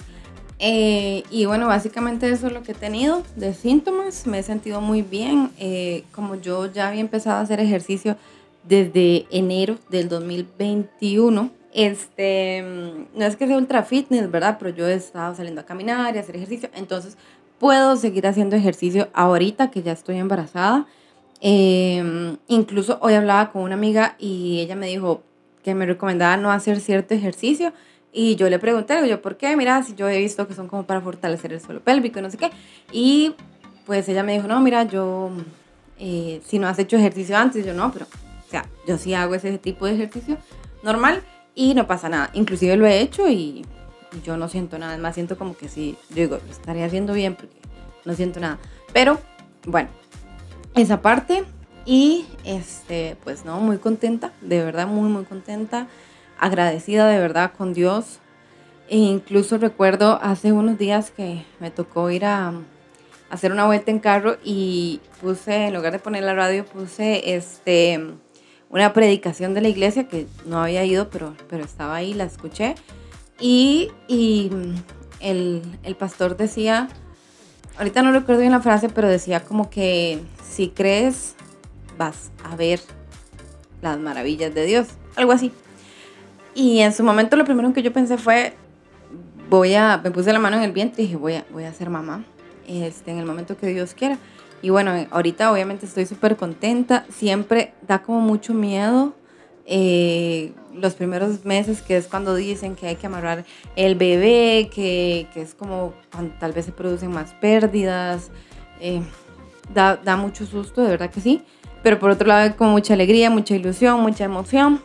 Eh, 0.59 1.23
y 1.29 1.45
bueno, 1.45 1.67
básicamente 1.67 2.29
eso 2.29 2.47
es 2.47 2.53
lo 2.53 2.63
que 2.63 2.71
he 2.71 2.75
tenido 2.75 3.23
de 3.35 3.53
síntomas. 3.53 4.25
Me 4.25 4.39
he 4.39 4.43
sentido 4.43 4.81
muy 4.81 5.01
bien. 5.01 5.51
Eh, 5.59 6.03
como 6.11 6.35
yo 6.35 6.71
ya 6.71 6.87
había 6.87 7.01
empezado 7.01 7.37
a 7.37 7.41
hacer 7.41 7.59
ejercicio 7.59 8.17
desde 8.63 9.27
enero 9.29 9.77
del 9.89 10.09
2021, 10.09 11.51
este, 11.73 12.63
no 13.13 13.25
es 13.25 13.35
que 13.35 13.47
sea 13.47 13.57
ultra 13.57 13.83
fitness, 13.83 14.29
¿verdad? 14.31 14.57
Pero 14.59 14.75
yo 14.75 14.87
he 14.87 14.93
estado 14.95 15.35
saliendo 15.35 15.61
a 15.61 15.65
caminar 15.65 16.15
y 16.15 16.17
a 16.17 16.21
hacer 16.21 16.35
ejercicio. 16.35 16.69
Entonces 16.73 17.17
puedo 17.59 17.95
seguir 17.95 18.25
haciendo 18.27 18.55
ejercicio 18.55 19.09
ahorita 19.13 19.69
que 19.69 19.83
ya 19.83 19.91
estoy 19.91 20.17
embarazada. 20.17 20.87
Eh, 21.39 22.35
incluso 22.47 22.97
hoy 23.01 23.13
hablaba 23.13 23.51
con 23.51 23.61
una 23.61 23.75
amiga 23.75 24.15
y 24.17 24.59
ella 24.59 24.75
me 24.75 24.87
dijo 24.87 25.21
que 25.63 25.75
me 25.75 25.85
recomendaba 25.85 26.35
no 26.37 26.51
hacer 26.51 26.79
cierto 26.79 27.13
ejercicio 27.13 27.73
y 28.11 28.35
yo 28.35 28.49
le 28.49 28.59
pregunté, 28.59 29.07
yo, 29.07 29.21
¿por 29.21 29.37
qué? 29.37 29.55
Mira, 29.55 29.83
si 29.83 29.95
yo 29.95 30.09
he 30.09 30.17
visto 30.17 30.47
que 30.47 30.53
son 30.53 30.67
como 30.67 30.83
para 30.83 31.01
fortalecer 31.01 31.53
el 31.53 31.61
suelo 31.61 31.81
pélvico 31.81 32.21
no 32.21 32.29
sé 32.29 32.37
qué. 32.37 32.51
Y 32.91 33.35
pues 33.85 34.07
ella 34.09 34.23
me 34.23 34.33
dijo, 34.33 34.47
no, 34.47 34.59
mira, 34.59 34.83
yo, 34.83 35.31
eh, 35.99 36.41
si 36.45 36.59
no 36.59 36.67
has 36.67 36.79
hecho 36.79 36.97
ejercicio 36.97 37.37
antes, 37.37 37.65
yo 37.65 37.73
no, 37.73 37.91
pero, 37.91 38.05
o 38.05 38.49
sea, 38.49 38.65
yo 38.87 38.97
sí 38.97 39.13
hago 39.13 39.35
ese 39.35 39.57
tipo 39.57 39.85
de 39.85 39.93
ejercicio 39.93 40.37
normal 40.83 41.21
y 41.55 41.73
no 41.73 41.87
pasa 41.87 42.09
nada. 42.09 42.29
Inclusive 42.33 42.75
lo 42.75 42.85
he 42.85 43.01
hecho 43.01 43.29
y, 43.29 43.65
yo 44.23 44.35
no 44.37 44.47
siento 44.49 44.79
nada, 44.79 44.97
más 44.97 45.13
siento 45.15 45.37
como 45.37 45.55
que 45.55 45.67
sí, 45.67 45.97
yo 46.09 46.15
digo, 46.15 46.39
lo 46.43 46.51
estaría 46.51 46.85
haciendo 46.85 47.13
bien 47.13 47.35
porque 47.35 47.55
no 48.05 48.13
siento 48.13 48.39
nada. 48.39 48.57
Pero, 48.93 49.19
bueno, 49.65 49.89
esa 50.75 51.01
parte 51.01 51.43
y, 51.85 52.25
este, 52.45 53.17
pues 53.23 53.45
no, 53.45 53.59
muy 53.59 53.77
contenta, 53.77 54.31
de 54.41 54.63
verdad, 54.63 54.87
muy, 54.87 55.09
muy 55.09 55.25
contenta 55.25 55.87
agradecida 56.39 57.07
de 57.07 57.19
verdad 57.19 57.53
con 57.57 57.73
Dios. 57.73 58.19
E 58.89 58.97
incluso 58.97 59.57
recuerdo 59.57 60.19
hace 60.21 60.51
unos 60.53 60.77
días 60.77 61.11
que 61.11 61.45
me 61.59 61.71
tocó 61.71 62.09
ir 62.09 62.25
a, 62.25 62.53
hacer 63.29 63.51
una 63.51 63.65
vuelta 63.65 63.91
en 63.91 63.99
carro 63.99 64.37
y 64.43 65.01
puse, 65.21 65.67
en 65.67 65.73
lugar 65.73 65.91
de 65.91 65.99
poner 65.99 66.23
la 66.23 66.33
radio, 66.33 66.65
puse 66.65 67.35
este, 67.35 67.99
una 68.69 68.93
predicación 68.93 69.53
de 69.53 69.61
la 69.61 69.69
iglesia 69.69 70.07
que 70.07 70.27
no 70.45 70.61
había 70.61 70.83
ido, 70.85 71.09
pero, 71.09 71.35
pero 71.49 71.63
estaba 71.63 71.95
ahí, 71.95 72.13
la 72.13 72.23
escuché. 72.23 72.75
Y, 73.39 73.91
y 74.07 74.49
el, 75.19 75.61
el 75.83 75.95
pastor 75.95 76.37
decía, 76.37 76.87
ahorita 77.77 78.01
no 78.01 78.11
recuerdo 78.11 78.41
bien 78.41 78.53
la 78.53 78.61
frase, 78.61 78.89
pero 78.89 79.07
decía 79.07 79.43
como 79.43 79.69
que 79.69 80.19
si 80.43 80.69
crees, 80.69 81.35
vas 81.97 82.31
a 82.43 82.55
ver 82.55 82.79
las 83.81 83.99
maravillas 83.99 84.53
de 84.53 84.65
Dios, 84.65 84.87
algo 85.15 85.31
así. 85.31 85.51
Y 86.57 86.79
en 86.79 86.91
su 86.91 87.03
momento 87.03 87.35
lo 87.35 87.45
primero 87.45 87.71
que 87.71 87.83
yo 87.83 87.93
pensé 87.93 88.17
fue, 88.17 88.55
voy 89.47 89.75
a, 89.75 90.01
me 90.03 90.09
puse 90.09 90.33
la 90.33 90.39
mano 90.39 90.57
en 90.57 90.63
el 90.63 90.71
vientre 90.71 91.03
y 91.03 91.05
dije, 91.05 91.15
voy 91.15 91.35
a, 91.35 91.45
voy 91.51 91.65
a 91.65 91.71
ser 91.71 91.91
mamá 91.91 92.25
este, 92.67 93.11
en 93.11 93.19
el 93.19 93.27
momento 93.27 93.55
que 93.55 93.67
Dios 93.67 93.93
quiera. 93.93 94.17
Y 94.63 94.71
bueno, 94.71 94.91
ahorita 95.11 95.51
obviamente 95.51 95.85
estoy 95.85 96.07
súper 96.07 96.35
contenta, 96.35 97.05
siempre 97.13 97.75
da 97.87 98.01
como 98.01 98.21
mucho 98.21 98.55
miedo. 98.55 99.13
Eh, 99.67 100.51
los 100.73 100.95
primeros 100.95 101.45
meses, 101.45 101.83
que 101.83 101.95
es 101.95 102.07
cuando 102.07 102.33
dicen 102.33 102.75
que 102.75 102.87
hay 102.87 102.95
que 102.95 103.05
amarrar 103.05 103.45
el 103.75 103.93
bebé, 103.93 104.71
que, 104.73 105.27
que 105.35 105.43
es 105.43 105.53
como 105.53 105.93
tal 106.39 106.53
vez 106.53 106.65
se 106.65 106.71
producen 106.71 107.11
más 107.11 107.35
pérdidas, 107.35 108.31
eh, 108.79 109.03
da, 109.75 109.95
da, 109.97 110.15
mucho 110.15 110.47
susto, 110.47 110.81
de 110.81 110.89
verdad 110.89 111.11
que 111.11 111.21
sí, 111.21 111.43
pero 111.83 111.99
por 111.99 112.09
otro 112.09 112.27
lado 112.27 112.55
con 112.55 112.69
mucha 112.69 112.95
alegría, 112.95 113.29
mucha 113.29 113.55
ilusión, 113.55 114.01
mucha 114.01 114.23
emoción. 114.23 114.81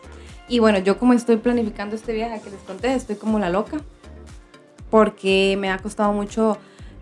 Y 0.48 0.58
bueno, 0.58 0.78
yo 0.78 0.98
como 0.98 1.12
estoy 1.12 1.36
planificando 1.36 1.96
este 1.96 2.12
viaje 2.12 2.40
que 2.42 2.50
les 2.50 2.60
conté, 2.60 2.94
estoy 2.94 3.16
como 3.16 3.38
la 3.38 3.48
loca, 3.48 3.78
porque 4.90 5.56
me 5.58 5.70
ha 5.70 5.78
costado 5.78 6.12
mucho, 6.12 6.58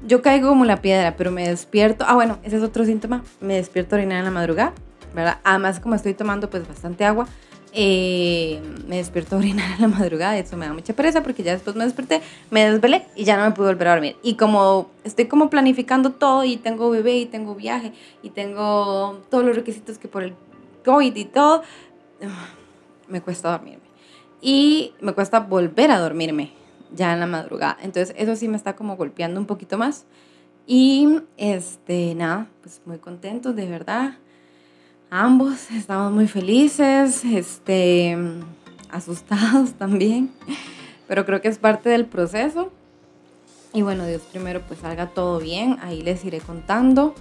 yo 0.06 0.22
caigo 0.22 0.48
como 0.48 0.64
la 0.64 0.80
piedra, 0.80 1.16
pero 1.16 1.30
me 1.30 1.48
despierto, 1.48 2.04
ah 2.06 2.14
bueno, 2.14 2.38
ese 2.42 2.56
es 2.56 2.62
otro 2.62 2.84
síntoma, 2.84 3.24
me 3.40 3.54
despierto 3.54 3.96
a 3.96 3.98
orinar 3.98 4.18
en 4.18 4.24
la 4.24 4.30
madrugada, 4.30 4.72
¿verdad? 5.14 5.38
Además 5.42 5.80
como 5.80 5.94
estoy 5.94 6.14
tomando 6.14 6.48
pues 6.48 6.68
bastante 6.68 7.04
agua, 7.04 7.26
eh, 7.72 8.60
me 8.88 8.96
despierto 8.96 9.36
a 9.36 9.38
orinar 9.38 9.70
en 9.72 9.80
la 9.80 9.88
madrugada 9.88 10.36
y 10.36 10.40
eso 10.40 10.56
me 10.56 10.66
da 10.66 10.72
mucha 10.72 10.94
pereza 10.94 11.22
porque 11.22 11.42
ya 11.42 11.52
después 11.52 11.76
me 11.76 11.84
desperté, 11.84 12.20
me 12.50 12.68
desvelé 12.68 13.06
y 13.14 13.24
ya 13.24 13.36
no 13.36 13.44
me 13.44 13.52
pude 13.52 13.68
volver 13.68 13.88
a 13.88 13.90
dormir. 13.92 14.16
Y 14.22 14.34
como 14.34 14.90
estoy 15.04 15.26
como 15.26 15.50
planificando 15.50 16.10
todo 16.12 16.44
y 16.44 16.56
tengo 16.56 16.90
bebé 16.90 17.18
y 17.18 17.26
tengo 17.26 17.54
viaje 17.54 17.92
y 18.22 18.30
tengo 18.30 19.20
todos 19.30 19.44
los 19.44 19.54
requisitos 19.54 19.98
que 19.98 20.08
por 20.08 20.24
el 20.24 20.34
COVID 20.84 21.14
y 21.14 21.24
todo, 21.26 21.62
me 23.10 23.20
cuesta 23.20 23.50
dormirme. 23.50 23.90
Y 24.40 24.94
me 25.00 25.12
cuesta 25.12 25.40
volver 25.40 25.90
a 25.90 25.98
dormirme 25.98 26.52
ya 26.94 27.12
en 27.12 27.20
la 27.20 27.26
madrugada. 27.26 27.76
Entonces 27.82 28.14
eso 28.18 28.34
sí 28.36 28.48
me 28.48 28.56
está 28.56 28.74
como 28.74 28.96
golpeando 28.96 29.38
un 29.38 29.46
poquito 29.46 29.76
más. 29.76 30.06
Y 30.66 31.20
este, 31.36 32.14
nada, 32.14 32.46
pues 32.62 32.80
muy 32.86 32.98
contentos 32.98 33.54
de 33.54 33.66
verdad 33.66 34.14
ambos 35.10 35.70
estamos 35.72 36.12
muy 36.12 36.28
felices, 36.28 37.24
este, 37.24 38.16
asustados 38.90 39.72
también, 39.78 40.30
pero 41.08 41.26
creo 41.26 41.42
que 41.42 41.48
es 41.48 41.58
parte 41.58 41.88
del 41.90 42.06
proceso. 42.06 42.70
Y 43.72 43.82
bueno, 43.82 44.06
Dios 44.06 44.22
primero 44.22 44.62
pues 44.66 44.80
salga 44.80 45.06
todo 45.06 45.38
bien, 45.38 45.76
ahí 45.82 46.02
les 46.02 46.24
iré 46.24 46.40
contando. 46.40 47.14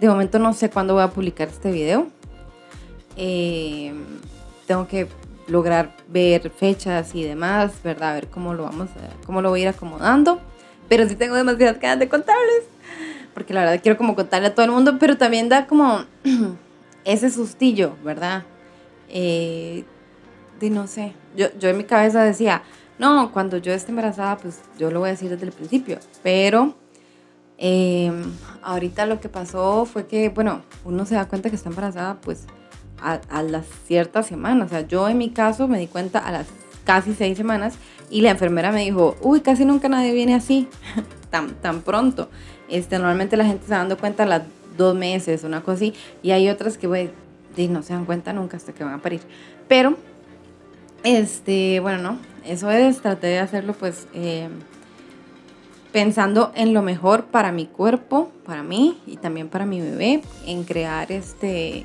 De 0.00 0.08
momento 0.08 0.38
no 0.38 0.52
sé 0.52 0.70
cuándo 0.70 0.94
voy 0.94 1.02
a 1.02 1.10
publicar 1.10 1.48
este 1.48 1.70
video. 1.70 2.08
Eh, 3.16 3.92
tengo 4.66 4.88
que 4.88 5.06
lograr 5.52 5.94
ver 6.08 6.50
fechas 6.50 7.14
y 7.14 7.22
demás, 7.22 7.72
¿verdad? 7.84 8.10
A 8.10 8.14
ver 8.14 8.28
cómo 8.28 8.54
lo 8.54 8.64
vamos 8.64 8.88
a, 8.90 9.24
cómo 9.26 9.42
lo 9.42 9.50
voy 9.50 9.60
a 9.60 9.62
ir 9.62 9.68
acomodando. 9.68 10.40
Pero 10.88 11.08
sí 11.08 11.14
tengo 11.14 11.36
demasiadas 11.36 11.78
ganas 11.78 12.00
de 12.00 12.08
contarles. 12.08 12.64
Porque 13.34 13.54
la 13.54 13.60
verdad 13.60 13.80
quiero 13.82 13.96
como 13.96 14.14
contarle 14.14 14.48
a 14.48 14.54
todo 14.54 14.64
el 14.64 14.72
mundo, 14.72 14.96
pero 14.98 15.16
también 15.16 15.48
da 15.48 15.66
como 15.66 16.04
ese 17.04 17.30
sustillo, 17.30 17.94
¿verdad? 18.02 18.44
Eh, 19.08 19.84
de 20.58 20.70
no 20.70 20.86
sé, 20.86 21.12
yo, 21.36 21.46
yo 21.58 21.68
en 21.68 21.76
mi 21.76 21.84
cabeza 21.84 22.22
decía, 22.22 22.62
no, 22.98 23.32
cuando 23.32 23.56
yo 23.56 23.72
esté 23.72 23.90
embarazada, 23.90 24.36
pues 24.36 24.60
yo 24.78 24.90
lo 24.90 25.00
voy 25.00 25.08
a 25.08 25.12
decir 25.12 25.28
desde 25.28 25.44
el 25.44 25.52
principio, 25.52 25.98
pero 26.22 26.74
em, 27.58 28.22
ahorita 28.62 29.06
lo 29.06 29.20
que 29.20 29.28
pasó 29.28 29.84
fue 29.86 30.06
que, 30.06 30.28
bueno, 30.28 30.62
uno 30.84 31.04
se 31.04 31.16
da 31.16 31.26
cuenta 31.26 31.50
que 31.50 31.56
está 31.56 31.68
embarazada, 31.68 32.20
pues 32.20 32.46
a, 33.02 33.42
las 33.42 33.66
ciertas 33.86 34.26
semanas, 34.26 34.66
o 34.66 34.70
sea, 34.70 34.86
yo 34.86 35.08
en 35.08 35.18
mi 35.18 35.30
caso 35.30 35.68
me 35.68 35.78
di 35.78 35.86
cuenta 35.86 36.18
a 36.18 36.32
las 36.32 36.46
casi 36.84 37.14
seis 37.14 37.36
semanas 37.36 37.74
y 38.10 38.20
la 38.20 38.30
enfermera 38.30 38.72
me 38.72 38.82
dijo, 38.82 39.16
uy, 39.22 39.40
casi 39.40 39.64
nunca 39.64 39.88
nadie 39.88 40.12
viene 40.12 40.34
así, 40.34 40.68
tan, 41.30 41.54
tan 41.54 41.82
pronto. 41.82 42.28
Este, 42.68 42.96
normalmente 42.98 43.36
la 43.36 43.44
gente 43.44 43.66
se 43.66 43.72
dando 43.72 43.98
cuenta 43.98 44.22
a 44.22 44.26
las 44.26 44.42
dos 44.76 44.94
meses, 44.94 45.44
una 45.44 45.62
cosa 45.62 45.76
así, 45.76 45.94
y 46.22 46.30
hay 46.30 46.48
otras 46.48 46.78
que, 46.78 46.86
güey, 46.86 47.10
no 47.68 47.82
se 47.82 47.92
dan 47.92 48.04
cuenta 48.04 48.32
nunca 48.32 48.56
hasta 48.56 48.72
que 48.72 48.84
van 48.84 48.94
a 48.94 48.98
parir. 48.98 49.20
Pero, 49.68 49.96
este, 51.04 51.80
bueno, 51.80 51.98
no, 51.98 52.18
eso 52.46 52.70
es, 52.70 53.00
traté 53.00 53.28
de 53.28 53.38
hacerlo 53.38 53.74
pues 53.74 54.08
eh, 54.14 54.48
pensando 55.92 56.52
en 56.54 56.72
lo 56.74 56.82
mejor 56.82 57.26
para 57.26 57.52
mi 57.52 57.66
cuerpo, 57.66 58.30
para 58.44 58.62
mí 58.62 58.98
y 59.06 59.16
también 59.16 59.48
para 59.48 59.66
mi 59.66 59.80
bebé, 59.80 60.22
en 60.46 60.64
crear 60.64 61.12
este, 61.12 61.84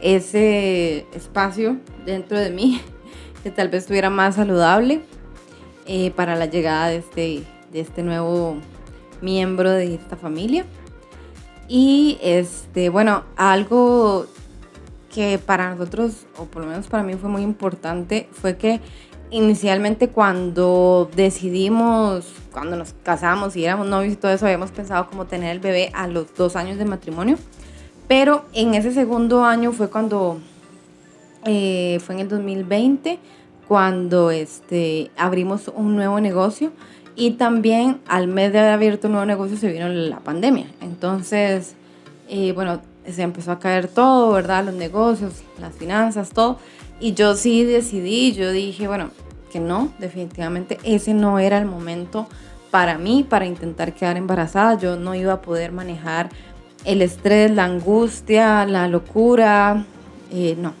ese 0.00 1.06
espacio 1.14 1.78
dentro 2.04 2.38
de 2.38 2.50
mí 2.50 2.80
que 3.42 3.50
tal 3.50 3.68
vez 3.68 3.82
estuviera 3.82 4.10
más 4.10 4.36
saludable 4.36 5.00
eh, 5.86 6.10
para 6.12 6.34
la 6.36 6.46
llegada 6.46 6.88
de 6.88 6.96
este, 6.96 7.42
de 7.72 7.80
este 7.80 8.02
nuevo 8.02 8.56
miembro 9.20 9.70
de 9.70 9.94
esta 9.94 10.16
familia. 10.16 10.64
Y 11.68 12.18
este, 12.22 12.88
bueno, 12.90 13.24
algo 13.36 14.26
que 15.12 15.38
para 15.38 15.70
nosotros, 15.70 16.26
o 16.36 16.44
por 16.44 16.62
lo 16.62 16.68
menos 16.68 16.86
para 16.86 17.02
mí 17.02 17.14
fue 17.14 17.30
muy 17.30 17.42
importante, 17.42 18.28
fue 18.32 18.56
que 18.56 18.80
inicialmente 19.30 20.08
cuando 20.08 21.10
decidimos, 21.16 22.26
cuando 22.52 22.76
nos 22.76 22.94
casamos 23.02 23.56
y 23.56 23.64
éramos 23.64 23.86
novios 23.86 24.12
y 24.12 24.16
todo 24.16 24.32
eso, 24.32 24.46
habíamos 24.46 24.70
pensado 24.70 25.08
como 25.08 25.26
tener 25.26 25.50
el 25.50 25.60
bebé 25.60 25.90
a 25.94 26.06
los 26.06 26.34
dos 26.34 26.54
años 26.56 26.78
de 26.78 26.84
matrimonio. 26.84 27.38
Pero 28.08 28.44
en 28.52 28.74
ese 28.74 28.92
segundo 28.92 29.44
año 29.44 29.72
fue 29.72 29.90
cuando, 29.90 30.38
eh, 31.44 31.98
fue 32.04 32.14
en 32.14 32.20
el 32.22 32.28
2020, 32.28 33.18
cuando 33.66 34.30
este, 34.30 35.10
abrimos 35.16 35.68
un 35.74 35.96
nuevo 35.96 36.20
negocio 36.20 36.70
y 37.16 37.32
también 37.32 38.00
al 38.06 38.28
mes 38.28 38.52
de 38.52 38.60
haber 38.60 38.72
abierto 38.72 39.08
un 39.08 39.14
nuevo 39.14 39.26
negocio 39.26 39.56
se 39.56 39.72
vino 39.72 39.88
la 39.88 40.20
pandemia. 40.20 40.66
Entonces, 40.80 41.74
eh, 42.28 42.52
bueno, 42.52 42.80
se 43.10 43.22
empezó 43.22 43.52
a 43.52 43.58
caer 43.58 43.88
todo, 43.88 44.32
¿verdad? 44.32 44.64
Los 44.64 44.74
negocios, 44.74 45.42
las 45.60 45.74
finanzas, 45.74 46.30
todo. 46.30 46.58
Y 47.00 47.14
yo 47.14 47.34
sí 47.34 47.64
decidí, 47.64 48.32
yo 48.32 48.52
dije, 48.52 48.86
bueno, 48.86 49.10
que 49.50 49.60
no, 49.60 49.90
definitivamente 49.98 50.78
ese 50.84 51.14
no 51.14 51.38
era 51.38 51.58
el 51.58 51.66
momento 51.66 52.26
para 52.70 52.98
mí, 52.98 53.24
para 53.28 53.46
intentar 53.46 53.94
quedar 53.94 54.16
embarazada. 54.16 54.78
Yo 54.78 54.96
no 54.96 55.14
iba 55.14 55.34
a 55.34 55.42
poder 55.42 55.72
manejar 55.72 56.28
el 56.86 57.02
estrés, 57.02 57.50
la 57.50 57.64
angustia, 57.64 58.64
la 58.64 58.88
locura. 58.88 59.84
Eh, 60.32 60.56
no. 60.58 60.72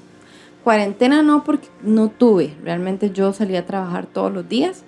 Cuarentena 0.64 1.22
no, 1.22 1.44
porque 1.44 1.68
no 1.82 2.08
tuve. 2.08 2.54
Realmente 2.62 3.10
yo 3.10 3.32
salí 3.32 3.56
a 3.56 3.66
trabajar 3.66 4.06
todos 4.06 4.32
los 4.32 4.48
días 4.48 4.84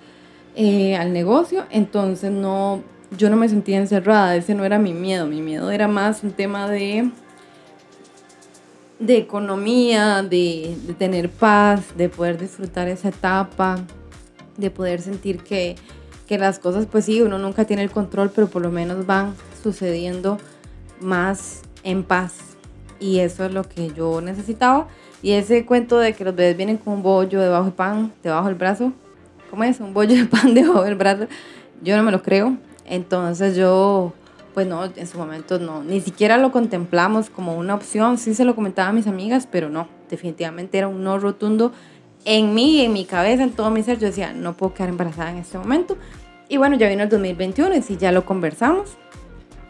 eh, 0.55 0.95
al 0.95 1.13
negocio, 1.13 1.65
entonces 1.69 2.31
no, 2.31 2.81
yo 3.17 3.29
no 3.29 3.37
me 3.37 3.47
sentía 3.47 3.77
encerrada, 3.77 4.35
ese 4.35 4.55
no 4.55 4.65
era 4.65 4.77
mi 4.77 4.93
miedo, 4.93 5.25
mi 5.25 5.41
miedo 5.41 5.71
era 5.71 5.87
más 5.87 6.21
un 6.23 6.31
tema 6.31 6.69
de, 6.69 7.09
de 8.99 9.17
economía, 9.17 10.21
de, 10.21 10.75
de 10.85 10.93
tener 10.95 11.29
paz, 11.29 11.95
de 11.95 12.09
poder 12.09 12.37
disfrutar 12.37 12.89
esa 12.89 13.09
etapa, 13.09 13.77
de 14.57 14.69
poder 14.69 15.01
sentir 15.01 15.43
que, 15.43 15.77
que 16.27 16.37
las 16.37 16.59
cosas, 16.59 16.87
pues 16.87 17.05
sí, 17.05 17.21
uno 17.21 17.37
nunca 17.37 17.63
tiene 17.63 17.83
el 17.83 17.91
control, 17.91 18.29
pero 18.35 18.47
por 18.47 18.61
lo 18.61 18.69
menos 18.69 19.05
van 19.05 19.35
sucediendo 19.63 20.39
más 21.01 21.61
en 21.83 22.03
paz. 22.03 22.35
Y 22.99 23.19
eso 23.19 23.45
es 23.45 23.53
lo 23.53 23.63
que 23.63 23.91
yo 23.93 24.21
necesitaba. 24.21 24.87
Y 25.21 25.31
ese 25.31 25.65
cuento 25.65 25.97
de 25.97 26.13
que 26.13 26.23
los 26.23 26.35
bebés 26.35 26.55
vienen 26.55 26.77
con 26.77 26.93
un 26.93 27.03
bollo 27.03 27.41
debajo 27.41 27.65
del 27.65 27.73
pan, 27.73 28.13
debajo 28.23 28.47
del 28.47 28.55
brazo, 28.55 28.93
¿cómo 29.49 29.63
es? 29.63 29.79
Un 29.79 29.93
bollo 29.93 30.15
de 30.15 30.25
pan 30.25 30.53
debajo 30.53 30.83
del 30.83 30.95
brazo. 30.95 31.27
Yo 31.81 31.97
no 31.97 32.03
me 32.03 32.11
lo 32.11 32.21
creo. 32.21 32.57
Entonces 32.85 33.55
yo, 33.55 34.13
pues 34.53 34.67
no, 34.67 34.85
en 34.85 35.07
su 35.07 35.17
momento 35.17 35.59
no, 35.59 35.83
ni 35.83 36.01
siquiera 36.01 36.37
lo 36.37 36.51
contemplamos 36.51 37.29
como 37.29 37.55
una 37.55 37.75
opción. 37.75 38.17
Sí 38.17 38.33
se 38.33 38.45
lo 38.45 38.55
comentaba 38.55 38.89
a 38.89 38.93
mis 38.93 39.07
amigas, 39.07 39.47
pero 39.49 39.69
no, 39.69 39.87
definitivamente 40.09 40.77
era 40.77 40.87
un 40.87 41.03
no 41.03 41.19
rotundo 41.19 41.71
en 42.25 42.53
mí, 42.53 42.81
en 42.81 42.93
mi 42.93 43.05
cabeza, 43.05 43.43
en 43.43 43.51
todo 43.51 43.69
mi 43.69 43.83
ser. 43.83 43.99
Yo 43.99 44.07
decía, 44.07 44.33
no 44.33 44.53
puedo 44.53 44.73
quedar 44.73 44.89
embarazada 44.89 45.31
en 45.31 45.37
este 45.37 45.57
momento. 45.57 45.97
Y 46.47 46.57
bueno, 46.57 46.77
ya 46.77 46.89
vino 46.89 47.03
el 47.03 47.09
2021 47.09 47.75
y 47.75 47.81
sí, 47.81 47.97
ya 47.97 48.11
lo 48.11 48.25
conversamos. 48.25 48.97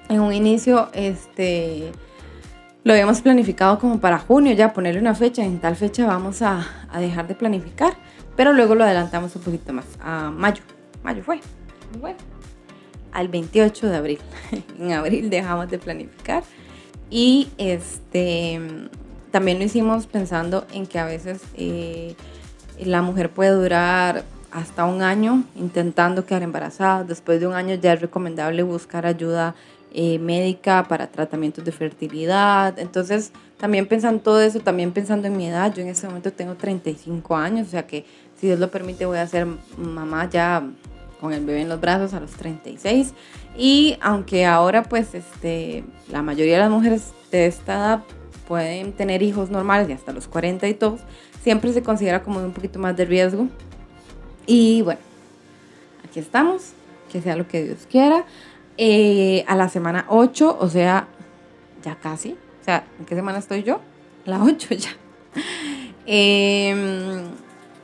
En 0.10 0.20
un 0.22 0.34
inicio, 0.34 0.90
este, 0.94 1.92
lo 2.84 2.94
habíamos 2.94 3.22
planificado 3.22 3.80
como 3.80 4.00
para 4.00 4.20
junio, 4.20 4.54
ya 4.54 4.74
ponerle 4.74 5.00
una 5.00 5.16
fecha, 5.16 5.44
en 5.44 5.60
tal 5.60 5.76
fecha 5.76 6.06
vamos 6.06 6.42
a, 6.42 6.68
a 6.92 7.00
dejar 7.00 7.28
de 7.28 7.36
planificar 7.36 7.94
pero 8.40 8.54
luego 8.54 8.74
lo 8.74 8.86
adelantamos 8.86 9.36
un 9.36 9.42
poquito 9.42 9.74
más, 9.74 9.84
a 10.00 10.32
mayo. 10.32 10.64
Mayo 11.04 11.22
fue. 11.24 11.42
Bueno, 12.00 12.16
al 13.12 13.28
28 13.28 13.88
de 13.88 13.98
abril. 13.98 14.20
en 14.80 14.94
abril 14.94 15.30
dejamos 15.30 15.70
de 15.70 15.78
planificar. 15.78 16.44
Y 17.10 17.50
este, 17.58 18.62
también 19.30 19.60
lo 19.60 19.66
hicimos 19.66 20.08
pensando 20.08 20.66
en 20.72 20.88
que 20.88 21.00
a 21.00 21.06
veces 21.06 21.42
eh, 21.58 22.16
la 22.82 23.02
mujer 23.02 23.30
puede 23.30 23.52
durar 23.52 24.24
hasta 24.52 24.86
un 24.86 25.02
año 25.02 25.44
intentando 25.58 26.26
quedar 26.26 26.44
embarazada. 26.44 27.04
Después 27.04 27.42
de 27.42 27.48
un 27.48 27.56
año 27.56 27.76
ya 27.76 27.92
es 27.92 28.00
recomendable 28.00 28.64
buscar 28.64 29.06
ayuda 29.06 29.54
eh, 29.92 30.20
médica 30.20 30.86
para 30.88 31.08
tratamientos 31.08 31.66
de 31.66 31.72
fertilidad. 31.72 32.78
Entonces, 32.80 33.32
también 33.58 33.88
pensando 33.88 34.22
todo 34.22 34.42
eso, 34.42 34.60
también 34.60 34.92
pensando 34.92 35.28
en 35.28 35.36
mi 35.36 35.48
edad, 35.48 35.74
yo 35.74 35.82
en 35.82 35.90
este 35.90 36.08
momento 36.08 36.32
tengo 36.32 36.56
35 36.56 37.36
años, 37.36 37.68
o 37.68 37.72
sea 37.72 37.86
que 37.86 38.06
si 38.40 38.48
Dios 38.48 38.60
lo 38.60 38.72
permite 38.72 39.06
voy 39.06 39.18
a 39.18 39.28
ser 39.28 39.48
mamá 39.78 40.30
ya 40.30 40.64
con 41.20 41.34
el 41.34 41.46
bebé 41.46 41.62
en 41.62 41.70
los 41.70 41.82
brazos 41.82 42.14
a 42.14 42.20
los 42.20 42.32
36. 42.32 43.14
Y 43.58 43.98
aunque 44.02 44.46
ahora 44.46 44.84
pues 44.84 45.14
este, 45.14 45.84
la 46.10 46.22
mayoría 46.22 46.54
de 46.54 46.60
las 46.62 46.72
mujeres 46.72 47.12
de 47.32 47.48
esta 47.48 47.74
edad 47.74 48.04
pueden 48.48 48.94
tener 48.94 49.22
hijos 49.22 49.50
normales 49.50 49.90
y 49.90 49.94
hasta 49.94 50.14
los 50.14 50.28
42, 50.28 51.02
siempre 51.44 51.74
se 51.74 51.84
considera 51.84 52.24
como 52.24 52.40
un 52.40 52.54
poquito 52.54 52.80
más 52.80 52.96
de 52.96 53.06
riesgo. 53.06 53.48
Y 54.46 54.82
bueno, 54.82 55.02
aquí 56.06 56.20
estamos, 56.20 56.72
que 57.12 57.22
sea 57.22 57.36
lo 57.36 57.48
que 57.48 57.64
Dios 57.64 57.88
quiera. 57.90 58.26
Eh, 58.82 59.44
a 59.46 59.58
la 59.58 59.68
semana 59.68 60.06
8, 60.08 60.58
o 60.58 60.70
sea, 60.70 61.10
ya 61.84 61.96
casi. 61.96 62.38
O 62.62 62.64
sea, 62.64 62.86
¿en 62.98 63.06
qué 63.06 63.14
semana 63.14 63.40
estoy 63.40 63.64
yo? 63.64 63.82
La 64.24 64.42
8 64.42 64.74
ya. 64.76 64.90
Em, 66.06 67.24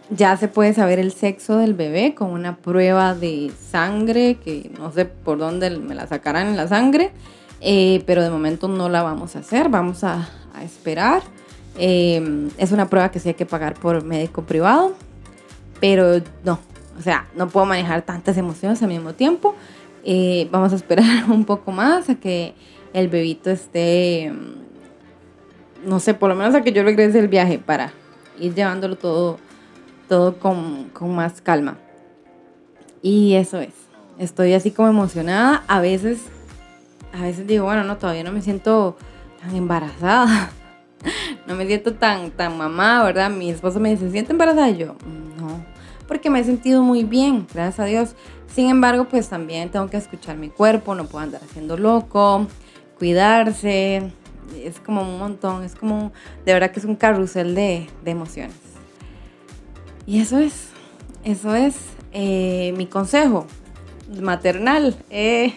ya 0.09 0.37
se 0.37 0.47
puede 0.47 0.73
saber 0.73 0.99
el 0.99 1.11
sexo 1.11 1.57
del 1.57 1.73
bebé 1.73 2.15
con 2.15 2.29
una 2.29 2.55
prueba 2.55 3.13
de 3.13 3.51
sangre, 3.71 4.35
que 4.35 4.71
no 4.79 4.89
sé 4.93 5.03
por 5.03 5.37
dónde 5.37 5.69
me 5.71 5.95
la 5.95 6.07
sacarán 6.07 6.47
en 6.47 6.55
la 6.55 6.69
sangre, 6.69 7.11
eh, 7.59 8.01
pero 8.07 8.23
de 8.23 8.29
momento 8.29 8.69
no 8.69 8.87
la 8.87 9.03
vamos 9.03 9.35
a 9.35 9.39
hacer, 9.39 9.67
vamos 9.67 10.05
a, 10.05 10.29
esperar. 10.63 11.23
Em, 11.77 12.49
es 12.57 12.71
una 12.71 12.89
prueba 12.89 13.11
que 13.11 13.19
sí 13.19 13.27
hay 13.27 13.35
que 13.35 13.45
pagar 13.45 13.73
por 13.73 14.01
médico 14.05 14.43
privado, 14.43 14.95
pero 15.81 16.21
no, 16.45 16.57
o 16.97 17.01
sea, 17.01 17.27
no 17.35 17.49
puedo 17.49 17.65
manejar 17.65 18.03
tantas 18.03 18.37
emociones 18.37 18.81
al 18.81 18.87
mismo 18.87 19.11
tiempo. 19.13 19.55
Eh, 20.05 20.47
vamos 20.51 20.71
a 20.71 20.75
esperar 20.75 21.25
un 21.29 21.45
poco 21.45 21.71
más 21.71 22.09
a 22.09 22.15
que 22.15 22.53
el 22.93 23.09
bebito 23.09 23.49
esté, 23.49 24.31
mm, 24.31 25.89
no 25.89 25.99
sé, 25.99 26.13
por 26.13 26.29
lo 26.29 26.35
menos 26.35 26.53
a 26.53 26.61
que 26.61 26.71
yo 26.71 26.83
regrese 26.83 27.19
el 27.19 27.27
viaje 27.27 27.57
para 27.57 27.91
ir 28.39 28.53
llevándolo 28.53 28.95
todo, 28.95 29.39
todo 30.07 30.37
con, 30.37 30.89
con 30.93 31.15
más 31.15 31.41
calma. 31.41 31.77
Y 33.01 33.33
eso 33.33 33.59
es. 33.59 33.73
Estoy 34.17 34.53
así 34.53 34.71
como 34.71 34.87
emocionada. 34.87 35.63
A 35.67 35.79
veces, 35.81 36.21
a 37.11 37.21
veces 37.23 37.45
digo, 37.45 37.65
bueno, 37.65 37.83
no, 37.83 37.97
todavía 37.97 38.23
no 38.23 38.31
me 38.31 38.41
siento 38.41 38.95
tan 39.41 39.55
embarazada. 39.55 40.51
No 41.45 41.53
me 41.53 41.67
siento 41.67 41.93
tan, 41.93 42.31
tan 42.31 42.57
mamá, 42.57 43.03
¿verdad? 43.03 43.29
Mi 43.29 43.51
esposo 43.51 43.79
me 43.79 43.91
dice, 43.91 44.09
¿siente 44.09 44.31
embarazada? 44.31 44.67
Y 44.71 44.77
yo, 44.77 44.95
no, 45.37 45.63
porque 46.07 46.31
me 46.31 46.39
he 46.39 46.43
sentido 46.43 46.81
muy 46.81 47.03
bien, 47.03 47.45
gracias 47.53 47.79
a 47.79 47.85
Dios. 47.85 48.15
Sin 48.55 48.69
embargo, 48.69 49.03
pues 49.09 49.27
también 49.27 49.69
tengo 49.69 49.89
que 49.89 49.97
escuchar 49.97 50.37
mi 50.37 50.47
cuerpo, 50.47 50.95
no 50.95 51.07
puedo 51.07 51.25
andar 51.25 51.41
haciendo 51.43 51.75
loco, 51.75 52.47
cuidarse. 52.97 54.13
Es 54.63 54.79
como 54.79 55.01
un 55.01 55.19
montón, 55.19 55.65
es 55.65 55.75
como, 55.75 56.13
de 56.45 56.53
verdad 56.53 56.71
que 56.71 56.79
es 56.79 56.85
un 56.85 56.95
carrusel 56.95 57.53
de, 57.53 57.89
emociones. 58.05 58.55
Y 60.05 60.21
eso 60.21 60.39
es, 60.39 60.69
eso 61.25 61.53
es 61.53 61.75
eh, 62.13 62.73
mi 62.77 62.85
consejo 62.85 63.45
maternal. 64.21 64.95
Eh, 65.09 65.53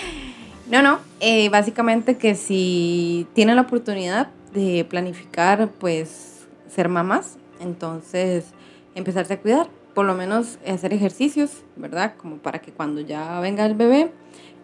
no, 0.70 0.80
no, 0.80 1.00
eh, 1.20 1.50
básicamente 1.50 2.16
que 2.16 2.34
si 2.34 3.26
tienen 3.34 3.56
la 3.56 3.62
oportunidad 3.62 4.30
de 4.54 4.86
planificar, 4.88 5.68
pues, 5.68 6.46
ser 6.74 6.88
mamás, 6.88 7.36
entonces 7.60 8.46
empezarse 8.94 9.34
a 9.34 9.38
cuidar 9.38 9.81
por 9.94 10.06
lo 10.06 10.14
menos 10.14 10.58
hacer 10.66 10.92
ejercicios, 10.92 11.50
¿verdad? 11.76 12.14
Como 12.16 12.36
para 12.36 12.60
que 12.60 12.72
cuando 12.72 13.00
ya 13.00 13.40
venga 13.40 13.66
el 13.66 13.74
bebé, 13.74 14.12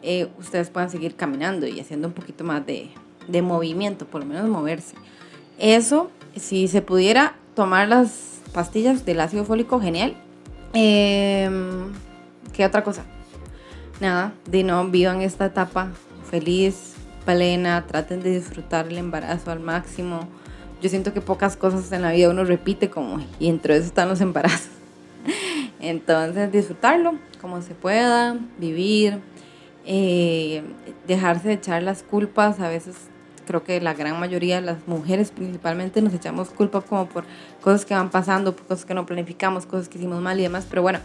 eh, 0.02 0.28
ustedes 0.38 0.70
puedan 0.70 0.90
seguir 0.90 1.16
caminando 1.16 1.66
y 1.66 1.80
haciendo 1.80 2.08
un 2.08 2.14
poquito 2.14 2.44
más 2.44 2.64
de, 2.64 2.90
de, 3.26 3.42
movimiento, 3.42 4.06
por 4.06 4.22
lo 4.22 4.26
menos 4.26 4.48
moverse. 4.48 4.94
Eso, 5.58 6.10
si 6.36 6.68
se 6.68 6.82
pudiera 6.82 7.34
tomar 7.54 7.88
las 7.88 8.40
pastillas 8.52 9.04
del 9.04 9.20
ácido 9.20 9.44
fólico, 9.44 9.80
genial. 9.80 10.16
Em, 10.72 11.92
¿Qué 12.52 12.64
otra 12.64 12.84
cosa? 12.84 13.04
Nada, 14.00 14.32
de 14.46 14.62
no 14.62 14.86
vivan 14.88 15.20
esta 15.22 15.46
etapa 15.46 15.88
feliz, 16.30 16.94
plena, 17.24 17.86
traten 17.86 18.22
de 18.22 18.30
disfrutar 18.30 18.86
el 18.86 18.98
embarazo 18.98 19.50
al 19.50 19.60
máximo. 19.60 20.28
Yo 20.80 20.88
siento 20.88 21.12
que 21.12 21.20
pocas 21.20 21.56
cosas 21.56 21.90
en 21.90 22.02
la 22.02 22.12
vida 22.12 22.30
uno 22.30 22.44
repite 22.44 22.88
como, 22.88 23.20
y 23.40 23.48
entre 23.48 23.76
eso 23.76 23.86
están 23.86 24.08
los 24.08 24.20
embarazos. 24.20 24.77
Entonces, 25.80 26.50
disfrutarlo 26.52 27.14
como 27.40 27.62
se 27.62 27.74
pueda, 27.74 28.36
vivir, 28.58 29.20
eh, 29.86 30.62
dejarse 31.06 31.48
de 31.48 31.54
echar 31.54 31.82
las 31.82 32.02
culpas. 32.02 32.60
A 32.60 32.68
veces 32.68 32.96
creo 33.46 33.64
que 33.64 33.80
la 33.80 33.94
gran 33.94 34.20
mayoría 34.20 34.56
de 34.56 34.66
las 34.66 34.86
mujeres 34.86 35.30
principalmente 35.30 36.02
nos 36.02 36.12
echamos 36.12 36.50
culpa 36.50 36.82
como 36.82 37.08
por 37.08 37.24
cosas 37.60 37.84
que 37.84 37.94
van 37.94 38.10
pasando, 38.10 38.54
por 38.54 38.66
cosas 38.66 38.84
que 38.84 38.94
no 38.94 39.06
planificamos, 39.06 39.66
cosas 39.66 39.88
que 39.88 39.98
hicimos 39.98 40.20
mal 40.20 40.38
y 40.38 40.42
demás. 40.42 40.66
Pero 40.68 40.82
bueno, 40.82 41.00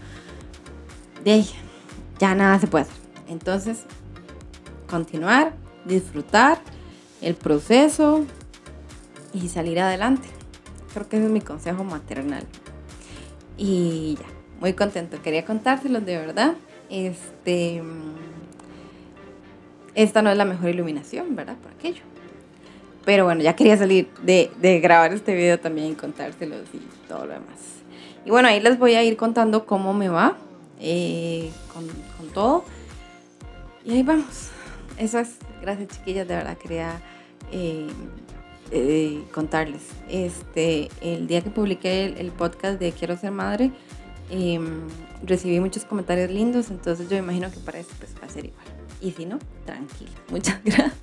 ya 2.19 2.35
nada 2.35 2.59
se 2.59 2.67
puede 2.67 2.83
hacer. 2.83 2.97
Entonces, 3.27 3.85
continuar, 4.89 5.53
disfrutar 5.85 6.59
el 7.21 7.35
proceso 7.35 8.25
y 9.33 9.47
salir 9.47 9.79
adelante. 9.79 10.27
Creo 10.93 11.07
que 11.07 11.17
ese 11.17 11.25
es 11.25 11.31
mi 11.31 11.41
consejo 11.41 11.83
maternal. 11.83 12.45
Y 13.57 14.17
ya, 14.19 14.25
muy 14.59 14.73
contento. 14.73 15.21
Quería 15.21 15.45
contárselos 15.45 16.05
de 16.05 16.17
verdad. 16.17 16.55
Este, 16.89 17.81
esta 19.95 20.21
no 20.21 20.31
es 20.31 20.37
la 20.37 20.45
mejor 20.45 20.69
iluminación, 20.69 21.35
¿verdad? 21.35 21.55
Por 21.57 21.71
aquello. 21.71 22.01
Pero 23.05 23.25
bueno, 23.25 23.41
ya 23.41 23.55
quería 23.55 23.77
salir 23.77 24.07
de, 24.21 24.49
grabar 24.81 25.13
este 25.13 25.35
video 25.35 25.59
también 25.59 25.91
y 25.91 25.95
contárselos 25.95 26.63
y 26.73 26.79
todo 27.07 27.25
lo 27.25 27.33
demás. 27.33 27.81
Y 28.25 28.29
bueno, 28.29 28.47
ahí 28.47 28.61
les 28.61 28.79
voy 28.79 28.95
a 28.95 29.03
ir 29.03 29.17
contando 29.17 29.65
cómo 29.65 29.93
me 29.93 30.07
va 30.07 30.37
eh, 30.79 31.51
con, 31.73 31.85
con 32.17 32.29
todo. 32.33 32.63
Y 33.83 33.91
ahí 33.91 34.03
vamos. 34.03 34.49
Eso 34.97 35.19
es. 35.19 35.35
Gracias, 35.61 35.89
chiquillas. 35.89 36.27
De 36.27 36.35
verdad 36.35 36.57
quería 36.57 37.01
eh, 37.51 37.87
eh, 38.75 39.23
contarles. 39.31 39.83
Este, 40.09 40.89
el 41.01 41.27
día 41.27 41.41
que 41.41 41.51
publiqué 41.51 42.05
el, 42.05 42.31
podcast 42.31 42.79
de 42.79 42.91
Quiero 42.91 43.15
ser 43.15 43.29
madre, 43.29 43.71
em, 44.31 44.81
recibí 45.23 45.59
muchos 45.59 45.85
comentarios 45.85 46.31
lindos, 46.31 46.71
entonces 46.71 47.07
yo 47.07 47.15
imagino 47.15 47.51
que 47.51 47.59
para 47.59 47.77
eso 47.77 47.91
pues, 47.99 48.15
va 48.19 48.25
a 48.25 48.29
ser 48.29 48.45
igual. 48.45 48.65
Y 48.99 49.11
si 49.11 49.25
no, 49.27 49.37
tranquilo. 49.65 50.11
Muchas 50.31 50.63
gracias. 50.63 50.93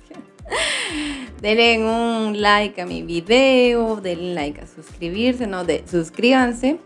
denle 1.41 1.79
un 1.79 2.41
like 2.41 2.81
a 2.81 2.85
mi 2.85 3.03
video, 3.03 4.01
denle 4.01 4.33
like 4.33 4.59
a 4.59 4.67
suscribirse, 4.67 5.47
no, 5.47 5.63
de, 5.63 5.83
suscríbanse. 5.89 6.77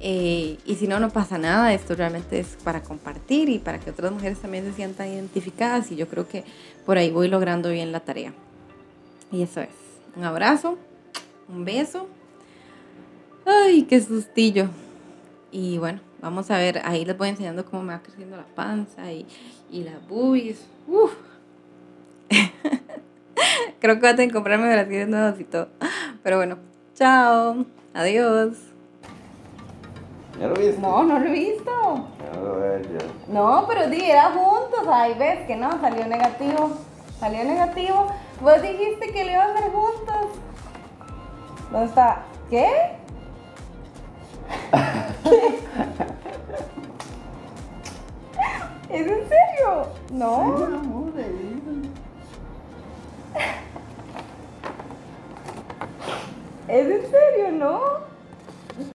Eh, 0.00 0.58
y 0.66 0.74
si 0.74 0.88
no, 0.88 0.98
no 0.98 1.10
pasa 1.10 1.38
nada. 1.38 1.72
Esto 1.72 1.94
realmente 1.94 2.40
es 2.40 2.58
para 2.64 2.82
compartir 2.82 3.48
y 3.48 3.60
para 3.60 3.78
que 3.78 3.90
otras 3.90 4.10
mujeres 4.10 4.38
también 4.40 4.64
se 4.64 4.72
sientan 4.72 5.06
identificadas. 5.08 5.92
Y 5.92 5.96
yo 5.96 6.08
creo 6.08 6.26
que 6.26 6.42
por 6.84 6.98
ahí 6.98 7.12
voy 7.12 7.28
logrando 7.28 7.70
bien 7.70 7.92
la 7.92 8.00
tarea. 8.00 8.32
Y 9.30 9.42
eso 9.42 9.60
es. 9.60 9.85
Un 10.16 10.24
abrazo, 10.24 10.78
un 11.48 11.64
beso. 11.64 12.08
Ay, 13.44 13.82
qué 13.82 14.00
sustillo. 14.00 14.68
Y 15.52 15.78
bueno, 15.78 16.00
vamos 16.20 16.50
a 16.50 16.58
ver, 16.58 16.80
ahí 16.84 17.04
les 17.04 17.16
voy 17.16 17.28
enseñando 17.28 17.64
cómo 17.66 17.82
me 17.82 17.92
va 17.92 18.02
creciendo 18.02 18.36
la 18.36 18.46
panza 18.46 19.12
y, 19.12 19.26
y 19.70 19.84
las 19.84 20.06
boobies. 20.08 20.66
Creo 23.80 23.94
que 23.94 24.00
voy 24.00 24.08
a 24.08 24.16
tener 24.16 24.28
que 24.28 24.34
comprarme 24.34 24.72
brasiles 24.72 25.08
nuevos 25.08 25.38
y 25.38 25.44
todo. 25.44 25.68
Pero 26.22 26.38
bueno, 26.38 26.58
chao. 26.94 27.66
Adiós. 27.92 28.56
¿Ya 30.40 30.48
lo 30.48 30.54
viste? 30.54 30.80
No, 30.80 31.02
no 31.04 31.18
lo 31.18 31.26
he 31.26 31.32
visto. 31.32 32.08
No, 33.28 33.64
pero 33.68 33.88
di, 33.88 34.02
era 34.02 34.30
juntos. 34.30 34.86
Ahí 34.88 35.14
ves 35.18 35.46
que 35.46 35.56
no, 35.56 35.70
salió 35.80 36.06
negativo. 36.06 36.72
Salió 37.20 37.44
negativo. 37.44 38.08
Vos 38.40 38.62
dijiste 38.62 39.12
que 39.12 39.24
le 39.24 39.32
iban 39.32 39.50
a 39.50 39.60
ver 39.60 39.72
juntos. 39.72 40.38
¿Dónde 41.70 41.86
está? 41.86 42.22
¿Qué? 42.50 42.96
¿Es 48.90 49.06
en 49.06 49.28
serio? 49.28 49.86
No. 50.12 50.68
¿Es 56.68 56.86
en 56.86 57.10
serio, 57.10 57.52
no? 57.52 58.05